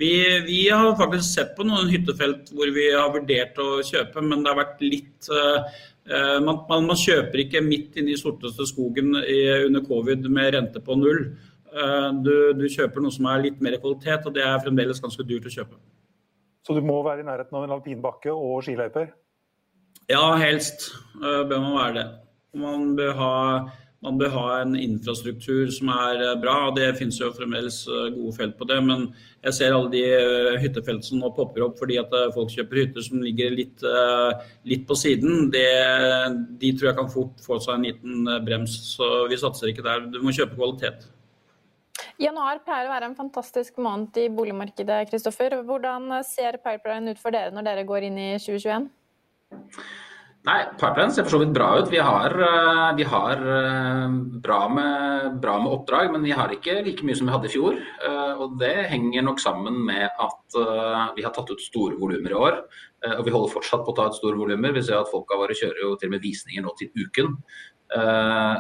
vi, 0.00 0.12
vi 0.46 0.60
har 0.70 0.94
faktisk 0.96 1.26
sett 1.28 1.52
på 1.58 1.66
noen 1.66 1.90
hyttefelt 1.92 2.48
hvor 2.54 2.70
vi 2.72 2.86
har 2.94 3.12
vurdert 3.12 3.58
å 3.60 3.82
kjøpe, 3.84 4.22
men 4.24 4.46
det 4.46 4.52
har 4.54 4.62
vært 4.62 4.86
litt 4.86 5.28
Eh, 5.32 5.82
man, 6.04 6.58
man, 6.68 6.84
man, 6.90 6.98
kjøper 7.00 7.40
ikke 7.46 7.62
midt 7.64 7.94
inne 7.96 8.12
i 8.12 8.18
sorteste 8.20 8.66
skogen 8.68 9.14
i, 9.22 9.38
under 9.64 9.80
covid 9.86 10.26
med 10.28 10.50
rente 10.52 10.82
på 10.84 10.98
null. 11.00 11.22
Eh, 11.74 12.08
du, 12.22 12.34
du, 12.54 12.64
kjøper 12.70 13.02
noe 13.02 13.14
som 13.14 13.26
er 13.30 13.42
litt 13.48 13.62
mer 13.64 13.76
kvalitet, 13.82 14.26
og 14.28 14.34
det 14.36 14.44
er 14.46 14.62
fremdeles 14.62 15.02
ganske 15.02 15.26
dyrt 15.26 15.48
å 15.48 15.54
kjøpe. 15.56 15.78
Så 16.64 16.76
du 16.76 16.80
må 16.86 17.00
være 17.04 17.24
i 17.24 17.26
nærheten 17.26 17.58
av 17.58 17.66
en 17.66 17.74
alpinbakke 17.76 18.32
og 18.32 18.62
skiløyper? 18.64 19.10
Ja, 20.08 20.34
helst 20.40 20.90
uh, 21.18 21.42
bør 21.48 21.60
man 21.64 21.74
være 21.76 21.96
det. 21.98 22.06
Man 22.60 22.92
bør 22.96 23.12
ha 23.18 23.32
man 24.04 24.18
bør 24.20 24.32
ha 24.34 24.44
en 24.60 24.74
infrastruktur 24.76 25.70
som 25.72 25.88
er 25.94 26.20
eh, 26.20 26.34
bra. 26.40 26.56
og 26.68 26.76
Det 26.76 26.90
finnes 26.98 27.18
jo 27.20 27.32
fremdeles 27.34 27.80
eh, 27.88 28.10
gode 28.14 28.34
felt 28.36 28.58
på 28.58 28.68
det. 28.68 28.78
Men 28.84 29.06
jeg 29.46 29.56
ser 29.58 29.76
alle 29.76 29.90
de 29.92 30.02
hyttefeltene 30.04 30.62
hyttefelt 30.64 31.08
som 31.08 31.20
nå 31.22 31.30
popper 31.36 31.64
opp 31.66 31.80
fordi 31.80 31.98
at 32.00 32.14
folk 32.36 32.52
kjøper 32.52 32.80
hytter 32.80 33.04
som 33.04 33.20
ligger 33.22 33.52
litt, 33.52 33.82
litt 34.64 34.86
på 34.88 34.96
siden. 34.96 35.50
Det, 35.52 35.66
de 36.60 36.70
tror 36.72 36.90
jeg 36.90 36.98
kan 37.00 37.10
fort 37.12 37.42
få 37.44 37.58
seg 37.60 37.76
en 37.76 37.84
liten 37.88 38.30
brems. 38.46 38.78
Så 38.94 39.26
vi 39.28 39.40
satser 39.40 39.72
ikke 39.72 39.84
der. 39.84 40.08
Du 40.08 40.22
må 40.24 40.32
kjøpe 40.32 40.56
kvalitet. 40.56 41.04
Januar 42.20 42.60
pleier 42.64 42.88
å 42.88 42.94
være 42.94 43.10
en 43.10 43.18
fantastisk 43.18 43.78
måned 43.82 44.16
i 44.22 44.28
boligmarkedet. 44.32 45.02
Kristoffer. 45.10 45.58
Hvordan 45.66 46.08
ser 46.26 46.60
pipeline 46.62 47.12
ut 47.12 47.20
for 47.20 47.34
dere 47.34 47.52
når 47.54 47.68
dere 47.68 47.86
går 47.88 48.08
inn 48.08 48.20
i 48.22 48.30
2021? 48.38 48.88
Nei, 50.44 50.58
pipeline 50.76 51.12
ser 51.14 51.24
for 51.24 51.38
så 51.38 51.38
vidt 51.40 51.54
bra 51.56 51.70
ut. 51.78 51.86
Vi 51.88 52.00
har, 52.04 52.34
eh, 52.36 52.88
vi 52.98 53.04
har 53.08 53.44
eh, 53.52 54.16
bra, 54.44 54.58
med, 54.68 55.38
bra, 55.40 55.54
med, 55.62 55.72
oppdrag, 55.72 56.10
men 56.12 56.26
vi 56.26 56.34
har 56.36 56.52
ikke 56.52 56.82
like 56.84 57.06
mye 57.06 57.16
som 57.16 57.30
vi 57.30 57.32
hadde 57.32 57.48
i 57.48 57.54
fjor. 57.54 57.78
Eh, 57.80 58.42
og 58.44 58.58
det 58.60 58.74
henger 58.90 59.24
nok 59.24 59.40
sammen 59.40 59.78
med 59.86 60.04
at 60.04 60.58
vi 61.16 61.24
har 61.24 61.32
tatt 61.32 61.48
ut 61.48 61.64
store 61.64 61.96
volumer 61.96 62.34
i 62.34 62.36
år. 62.36 62.60
Og 63.14 63.24
vi 63.24 63.32
holder 63.32 63.52
fortsatt 63.52 63.82
på 63.84 63.92
å 63.92 63.96
ta 63.96 64.06
ut 64.08 64.16
store 64.16 64.36
volumer. 64.36 64.72
Vi 64.76 64.84
ser 64.84 65.00
at 65.00 65.10
folka 65.12 65.36
våre 65.40 65.56
kjører 65.56 65.80
jo 65.80 65.96
til 65.96 66.08
og 66.08 66.14
med 66.14 66.24
visninger 66.24 66.64
nå 66.64 66.76
til 66.78 66.92
uken. 66.92 67.34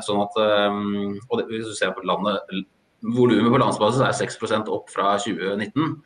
Sånn 0.04 0.20
at, 0.24 0.36
og 0.40 1.38
det, 1.40 1.46
hvis 1.48 1.70
du 1.70 1.76
ser 1.76 1.94
på 1.96 2.04
landet, 2.08 2.64
Volumet 3.04 3.52
på 3.52 3.58
landsbasis 3.60 4.00
er 4.00 4.14
6% 4.16 4.68
opp 4.72 4.88
fra 4.88 5.18
2019. 5.20 5.96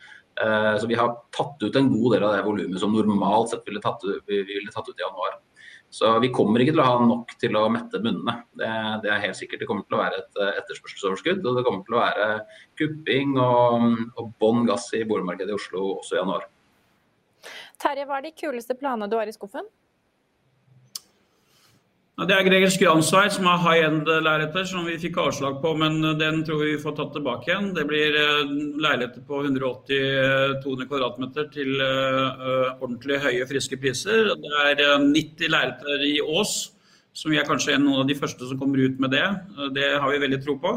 Så 0.82 0.88
vi 0.90 0.96
har 0.98 1.12
tatt 1.34 1.62
ut 1.62 1.76
en 1.78 1.90
god 1.92 2.16
del 2.16 2.24
av 2.26 2.34
det 2.34 2.46
volumet 2.46 2.82
som 2.82 2.94
normalt 2.94 3.52
sett 3.52 3.66
ville 3.66 3.82
tatt, 3.82 4.02
vi 4.26 4.40
ville 4.42 4.74
tatt 4.74 4.90
ut 4.90 4.98
i 4.98 5.06
januar. 5.06 5.38
Så 5.90 6.10
vi 6.20 6.28
kommer 6.34 6.60
ikke 6.60 6.74
til 6.74 6.82
å 6.82 6.86
ha 6.86 6.96
nok 7.00 7.32
til 7.40 7.56
å 7.56 7.64
mette 7.72 8.00
munnene. 8.04 8.34
Det, 8.60 8.68
det, 9.04 9.12
er 9.12 9.22
helt 9.24 9.38
sikkert. 9.38 9.62
Det 9.62 9.68
kommer 9.70 9.86
til 9.88 9.96
å 9.96 10.02
være 10.02 10.20
et 10.20 10.40
eh, 10.44 10.58
etterspørselsoverskudd. 10.60 11.40
Og 11.40 11.56
det 11.56 11.64
kommer 11.64 11.86
til 11.86 11.96
å 11.96 12.02
være 12.02 12.28
kupping 12.80 13.34
og, 13.40 13.86
og 14.20 14.30
bånn 14.42 14.68
gass 14.68 14.90
i 14.98 15.06
boligmarkedet 15.08 15.54
i 15.54 15.56
Oslo 15.56 15.94
også 15.96 16.18
i 16.18 16.20
januar. 16.20 16.44
Terje, 17.80 18.04
hva 18.04 18.18
er 18.18 18.28
de 18.28 18.34
kuleste 18.36 18.76
planene 18.76 19.08
du 19.08 19.16
har 19.16 19.30
i 19.30 19.34
skuffen? 19.34 19.64
Det 22.18 22.34
er 22.34 22.42
Greger 22.42 22.72
Skransveit 22.74 23.30
som 23.30 23.46
har 23.46 23.60
high 23.62 23.84
end-leiligheter 23.86 24.64
som 24.66 24.88
vi 24.88 24.96
fikk 24.98 25.20
avslag 25.22 25.60
på, 25.62 25.70
men 25.78 26.00
den 26.18 26.40
tror 26.42 26.64
vi 26.64 26.72
får 26.82 26.96
tatt 26.96 27.12
tilbake 27.14 27.46
igjen. 27.46 27.68
Det 27.76 27.84
blir 27.86 28.16
eh, 28.18 28.50
leiligheter 28.82 29.22
på 29.28 29.44
180-200 29.44 30.88
kvm 30.90 31.28
til 31.54 31.78
uh, 31.78 32.74
ordentlig 32.80 33.20
høye, 33.22 33.46
friske 33.46 33.78
priser. 33.78 34.32
Det 34.34 34.50
er 34.64 34.98
90 35.04 35.54
leiligheter 35.54 36.02
i 36.08 36.16
Ås, 36.24 36.56
som 37.14 37.30
vi 37.30 37.38
er 37.38 37.46
kanskje 37.46 37.76
en 37.76 37.86
av 37.94 38.02
de 38.10 38.18
første 38.18 38.50
som 38.50 38.58
kommer 38.58 38.82
ut 38.82 38.98
med 38.98 39.14
det. 39.14 39.28
Det 39.78 39.92
har 39.94 40.10
vi 40.10 40.24
veldig 40.26 40.42
tro 40.42 40.58
på. 40.58 40.74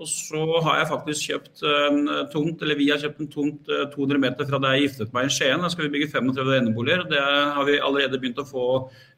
Og 0.00 0.08
så 0.08 0.44
har 0.64 0.78
jeg 0.78 0.88
faktisk 0.88 1.26
kjøpt 1.28 1.62
en 1.68 1.98
tomt, 2.32 2.62
eller 2.64 2.78
vi 2.78 2.88
har 2.88 3.00
kjøpt 3.02 3.20
en 3.20 3.28
tomt 3.28 3.68
200 3.68 4.16
eh, 4.16 4.22
meter 4.22 4.48
fra 4.48 4.60
der 4.62 4.78
jeg 4.78 4.86
giftet 4.86 5.12
meg 5.12 5.28
i 5.28 5.34
Skien. 5.34 5.60
Der 5.60 5.72
skal 5.74 5.86
vi 5.86 5.92
bygge 5.92 6.08
35 6.14 6.54
eneboliger. 6.56 7.04
Det 7.10 7.20
har 7.20 7.68
vi 7.68 7.76
allerede 7.76 8.20
begynt 8.22 8.40
å 8.40 8.46
få 8.48 8.64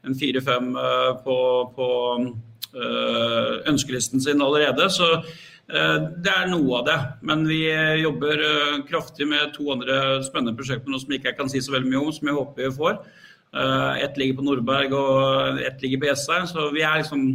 en 0.03 0.17
fire-fem 0.19 0.73
eh, 0.75 1.09
på, 1.23 1.37
på 1.77 1.89
ønskelisten 3.69 4.17
sin 4.23 4.41
allerede. 4.41 4.87
Så 4.89 5.05
det 5.69 6.31
er 6.31 6.47
noe 6.49 6.79
av 6.79 6.87
det. 6.87 6.95
Men 7.29 7.43
vi 7.45 7.59
jobber 8.01 8.41
kraftig 8.89 9.27
med 9.29 9.53
to 9.53 9.67
andre 9.69 10.23
spennende 10.25 10.57
prosjekter 10.57 10.89
noe 10.89 11.03
som 11.03 11.13
ikke 11.13 11.29
jeg 11.29 11.37
kan 11.37 11.51
si 11.53 11.61
så 11.61 11.75
veldig 11.75 11.91
mye 11.91 12.01
om, 12.01 12.09
som 12.17 12.31
jeg 12.31 12.37
håper 12.39 12.65
vi 12.65 12.71
får. 12.79 12.97
Ett 14.01 14.17
ligger 14.17 14.39
på 14.39 14.47
Nordberg 14.47 14.97
og 14.97 15.61
ett 15.61 15.85
ligger 15.85 16.01
på 16.01 16.09
Jessheim. 16.09 16.49
Så 16.49 16.65
vi 16.73 16.81
er 16.81 17.03
liksom 17.03 17.27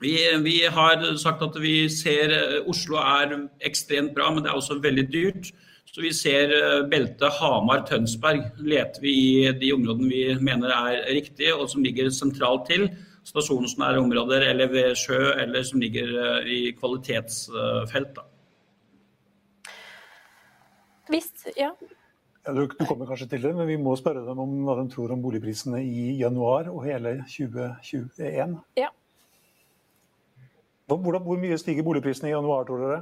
vi, 0.00 0.16
vi, 0.44 0.56
har 0.66 1.04
sagt 1.16 1.42
at 1.42 1.56
vi 1.60 1.86
ser 1.92 2.34
eh, 2.36 2.68
Oslo 2.68 2.98
er 3.00 3.32
ekstremt 3.64 4.12
bra, 4.16 4.28
men 4.32 4.44
det 4.44 4.52
er 4.52 4.58
også 4.58 4.76
veldig 4.84 5.06
dyrt. 5.12 5.50
Så 5.88 6.02
vi 6.04 6.12
ser 6.12 6.52
eh, 6.52 6.82
beltet 6.90 7.38
Hamar-Tønsberg 7.38 8.60
leter 8.60 9.00
vi 9.00 9.14
i 9.16 9.52
de 9.56 9.72
områdene 9.72 10.10
vi 10.10 10.24
mener 10.44 10.74
er 10.76 11.06
riktige, 11.16 11.54
og 11.56 11.70
som 11.72 11.84
ligger 11.86 12.10
sentralt 12.12 12.68
til. 12.68 12.90
Stasjonsnære 13.26 14.02
områder 14.04 14.44
eller 14.50 14.68
ved 14.70 14.94
sjø, 15.00 15.32
eller 15.40 15.64
som 15.64 15.80
ligger 15.80 16.12
eh, 16.26 16.50
i 16.52 16.60
kvalitetsfelt. 16.76 18.12
Da. 18.18 18.26
Visst, 21.08 21.48
ja. 21.56 21.72
Ja, 22.46 22.52
du, 22.52 22.66
du, 22.68 22.84
kommer 22.84 23.08
kanskje 23.08 23.30
til 23.32 23.48
det, 23.48 23.56
men 23.56 23.66
vi 23.66 23.80
må 23.80 23.96
spørre 23.98 24.22
dem 24.28 24.44
om 24.44 24.52
hva 24.68 24.76
de 24.78 24.86
tror 24.92 25.16
om 25.16 25.24
boligprisene 25.24 25.80
i 25.82 26.12
januar 26.20 26.68
og 26.70 26.84
hele 26.84 27.16
2021. 27.32 28.60
Ja. 28.78 28.92
Hvordan, 30.86 31.22
hvor 31.26 31.38
mye 31.42 31.58
stiger 31.58 31.82
boligprisene 31.82 32.30
i 32.30 32.34
januar, 32.34 32.64
tror 32.66 32.82
dere? 32.82 32.98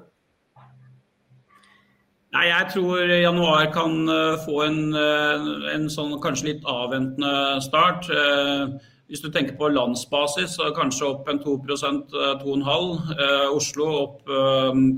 Nei, 2.35 2.47
Jeg 2.49 2.71
tror 2.73 3.11
januar 3.13 3.69
kan 3.75 4.09
eh, 4.11 4.39
få 4.43 4.63
en, 4.65 4.81
eh, 4.99 5.51
en 5.75 5.85
sånn 5.93 6.17
kanskje 6.25 6.49
litt 6.49 6.65
avventende 6.67 7.61
start. 7.63 8.09
Eh, 8.11 8.73
hvis 9.13 9.21
du 9.23 9.29
tenker 9.31 9.55
på 9.61 9.69
landsbasis, 9.71 10.57
så 10.57 10.73
kanskje 10.75 11.11
opp 11.13 11.29
en 11.29 11.39
2% 11.45 12.17
2,5. 12.41 13.13
Oslo 13.53 13.91
opp 14.01 14.33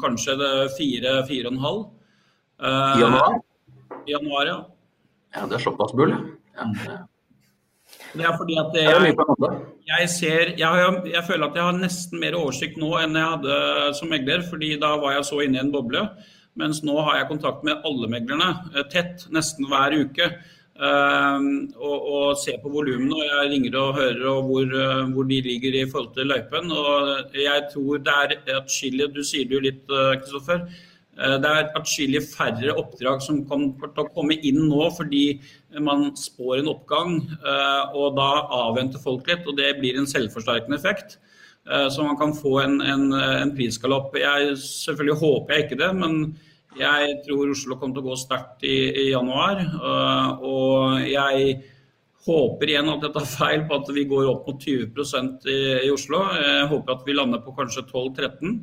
kanskje 0.01 0.37
4-4,5. 0.79 1.83
I 2.63 3.03
januar? 3.03 3.37
I 4.07 4.15
januar, 4.15 4.47
ja. 4.47 4.57
Ja, 5.35 5.47
Det 5.51 5.59
er 5.59 5.65
såpass 5.67 5.93
bull. 5.93 6.15
Ja. 6.55 7.03
Det 8.15 8.25
er 8.25 8.37
fordi 8.39 8.57
at 8.61 8.77
jeg, 8.79 9.15
jeg 9.89 10.09
ser 10.09 10.53
jeg, 10.57 10.95
jeg, 11.11 11.23
føler 11.27 11.49
at 11.49 11.59
jeg 11.59 11.67
har 11.67 11.77
nesten 11.77 12.23
mer 12.23 12.37
oversikt 12.39 12.79
nå 12.81 12.95
enn 13.01 13.19
jeg 13.19 13.33
hadde 13.35 13.59
som 13.99 14.13
megler, 14.13 14.45
fordi 14.47 14.75
da 14.81 14.95
var 15.03 15.19
jeg 15.19 15.29
så 15.29 15.43
inne 15.45 15.59
i 15.59 15.65
en 15.65 15.73
boble. 15.75 16.07
Mens 16.57 16.81
nå 16.87 16.97
har 17.05 17.19
jeg 17.21 17.31
kontakt 17.31 17.65
med 17.69 17.85
alle 17.85 18.09
meglerne 18.09 18.53
eh, 18.73 18.87
tett, 18.93 19.27
nesten 19.35 19.69
hver 19.69 19.97
uke. 20.01 20.31
Um, 20.77 21.71
og, 21.81 22.03
og 22.13 22.25
ser 22.37 22.59
på 22.61 22.69
volumene. 22.69 23.17
og 23.17 23.25
Jeg 23.25 23.53
ringer 23.53 23.79
og 23.81 23.95
hører 23.97 24.27
og 24.29 24.43
hvor, 24.51 24.75
uh, 24.77 25.07
hvor, 25.13 25.25
de 25.29 25.39
ligger 25.45 25.79
i 25.79 25.87
forhold 25.89 26.11
til 26.17 26.29
løypen. 26.33 26.73
og 26.73 27.33
Jeg 27.37 27.63
tror 27.73 28.03
det 28.05 28.17
er 28.17 28.59
atskillig 28.59 29.09
Du 29.15 29.23
sier 29.25 29.49
det 29.49 29.57
jo 29.57 29.63
litt, 29.65 29.83
Kristoffer. 29.89 30.67
Uh, 30.67 30.96
det 31.17 31.49
er 31.49 31.71
atskillig 31.79 32.21
færre 32.29 32.75
oppdrag 32.77 33.23
som 33.25 33.39
kommer 33.49 33.89
til 33.89 34.03
å 34.03 34.11
komme 34.13 34.37
inn 34.45 34.67
nå 34.69 34.91
fordi 34.93 35.39
man 35.81 36.11
spår 36.17 36.61
en 36.61 36.73
oppgang, 36.73 37.17
eh, 37.37 37.95
og 37.97 38.17
da 38.19 38.31
avventer 38.63 39.03
folk 39.03 39.29
litt. 39.29 39.47
Og 39.49 39.57
det 39.59 39.77
blir 39.81 39.99
en 39.99 40.09
selvforsterkende 40.09 40.79
effekt. 40.79 41.19
Eh, 41.69 41.89
så 41.93 42.05
man 42.07 42.19
kan 42.21 42.35
få 42.37 42.59
en, 42.63 42.81
en, 42.81 43.13
en 43.13 43.55
prisgalopp. 43.57 44.17
Jeg, 44.21 44.57
selvfølgelig 44.63 45.21
håper 45.23 45.55
jeg 45.55 45.67
ikke 45.67 45.81
det, 45.83 45.93
men 45.99 46.21
jeg 46.77 47.17
tror 47.25 47.53
Oslo 47.53 47.79
kommer 47.81 47.97
til 47.97 48.05
å 48.05 48.11
gå 48.11 48.19
sterkt 48.21 48.67
i, 48.69 48.77
i 49.07 49.09
januar. 49.11 49.63
Eh, 49.65 50.47
og 50.47 51.09
jeg 51.09 51.61
håper 52.27 52.73
igjen 52.73 52.91
at 52.91 53.05
jeg 53.07 53.15
tar 53.15 53.29
feil 53.31 53.69
på 53.69 53.79
at 53.79 53.93
vi 53.95 54.09
går 54.11 54.27
opp 54.33 54.49
mot 54.51 54.59
20 54.59 55.47
i, 55.47 55.61
i 55.87 55.93
Oslo. 55.95 56.25
Jeg 56.35 56.67
håper 56.73 56.97
at 56.97 57.07
vi 57.07 57.17
lander 57.17 57.45
på 57.45 57.55
kanskje 57.57 57.87
12-13. 57.87 58.59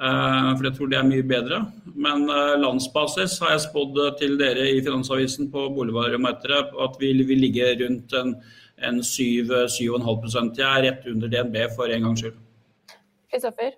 Uh, 0.00 0.54
for 0.56 0.64
jeg 0.64 0.76
tror 0.78 0.88
det 0.88 0.96
er 0.96 1.08
mye 1.08 1.24
bedre. 1.28 1.58
Men 1.92 2.24
uh, 2.30 2.56
landsbasis 2.56 3.34
har 3.42 3.52
jeg 3.52 3.66
spådd 3.66 3.98
til 4.16 4.38
dere 4.40 4.64
i 4.72 4.78
Finansavisen 4.80 5.50
på 5.52 5.66
boligvaremarkedet 5.76 6.60
at 6.86 6.94
vi 7.02 7.10
vil 7.28 7.42
ligge 7.44 7.66
rundt 7.82 8.14
en, 8.16 8.32
en 8.80 9.02
7-7,5% 9.04 10.56
Jeg 10.56 10.64
er 10.70 10.86
rett 10.86 11.04
under 11.10 11.28
DNB 11.28 11.58
for 11.76 11.92
en 11.92 12.06
gangs 12.08 12.24
skyld. 12.24 12.38
Kristoffer? 13.28 13.76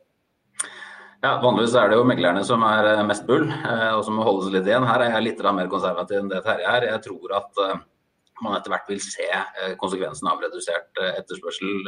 Ja, 1.23 1.33
Vanligvis 1.43 1.75
er 1.79 1.91
det 1.91 1.99
jo 1.99 2.07
meglerne 2.07 2.45
som 2.47 2.63
er 2.67 2.87
eh, 2.93 3.03
mest 3.07 3.27
bull, 3.29 3.45
og 3.47 4.01
som 4.03 4.17
må 4.19 4.25
holdes 4.27 4.49
litt 4.51 4.67
igjen. 4.67 4.87
Her 4.87 5.05
er 5.05 5.13
jeg 5.17 5.27
litt 5.27 5.43
mer 5.55 5.69
konservativ 5.71 6.19
enn 6.19 6.31
det 6.31 6.41
Terje 6.47 6.67
er. 6.67 6.87
Jeg 6.89 7.03
tror 7.05 7.35
at 7.39 7.61
man 8.43 8.57
etter 8.57 8.75
hvert 8.75 8.91
vil 8.91 9.03
se 9.03 9.29
konsekvensen 9.79 10.31
av 10.31 10.43
redusert 10.43 10.99
etterspørsel 11.13 11.85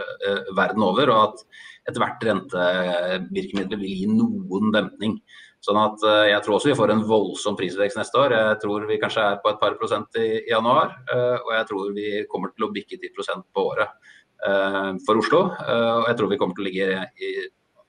verden 0.54 0.86
over. 0.86 1.10
og 1.10 1.22
at 1.24 1.42
etter 1.84 2.00
hvert 2.00 2.24
rentevirkemidler 2.28 3.80
vil 3.80 3.98
gi 4.00 4.06
noen 4.10 4.72
dempning. 4.74 5.18
Sånn 5.64 5.78
at 5.80 6.02
eh, 6.04 6.30
Jeg 6.32 6.44
tror 6.44 6.58
også 6.58 6.70
vi 6.70 6.76
får 6.78 6.92
en 6.92 7.04
voldsom 7.08 7.56
prisvekst 7.56 7.98
neste 8.00 8.20
år. 8.20 8.36
Jeg 8.36 8.60
tror 8.64 8.86
vi 8.88 9.00
kanskje 9.00 9.24
er 9.32 9.40
på 9.42 9.52
et 9.52 9.60
par 9.62 9.76
prosent 9.80 10.20
i, 10.20 10.28
januar. 10.50 10.96
Eh, 11.08 11.36
og 11.40 11.52
jeg 11.56 11.68
tror 11.70 11.94
vi 11.96 12.08
kommer 12.30 12.52
til 12.52 12.66
å 12.66 12.72
bikke 12.74 13.00
10% 13.00 13.46
på 13.54 13.66
året 13.72 14.12
eh, 14.48 14.90
for 15.06 15.20
Oslo. 15.20 15.44
Og 15.54 16.08
jeg 16.10 16.18
tror 16.20 16.32
vi 16.32 16.40
kommer 16.40 16.58
til 16.58 16.66
å 16.66 16.68
ligge 16.68 17.06
i 17.16 17.34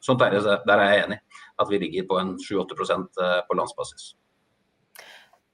sånt 0.05 0.21
der, 0.21 0.37
der 0.37 0.83
er 0.83 0.91
jeg 0.91 1.03
enig, 1.07 1.19
at 1.57 1.71
vi 1.71 1.81
ligger 1.81 2.07
på 2.11 2.19
en 2.21 2.35
7-8 2.37 3.09
på 3.47 3.57
landsbasis. 3.57 4.13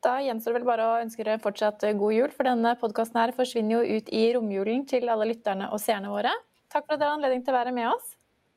Da 0.04 0.18
gjenstår 0.20 0.52
det 0.52 0.60
vel 0.60 0.68
bare 0.68 0.88
å 0.90 0.98
ønske 1.00 1.24
dere 1.24 1.40
fortsatt 1.40 1.86
god 1.98 2.16
jul, 2.18 2.32
for 2.34 2.50
denne 2.50 2.74
podkasten 2.82 3.36
forsvinner 3.38 3.78
jo 3.80 3.98
ut 4.02 4.10
i 4.12 4.24
romjulen 4.36 4.84
til 4.90 5.08
alle 5.14 5.30
lytterne 5.30 5.70
og 5.72 5.80
seerne 5.80 6.12
våre. 6.12 6.34
Takk 6.74 6.88
for 6.88 6.98
at 6.98 7.00
dere 7.00 7.14
har 7.14 7.22
anledning 7.22 7.46
til 7.46 7.54
å 7.54 7.60
være 7.62 7.76
med 7.76 7.94
oss. 7.94 8.18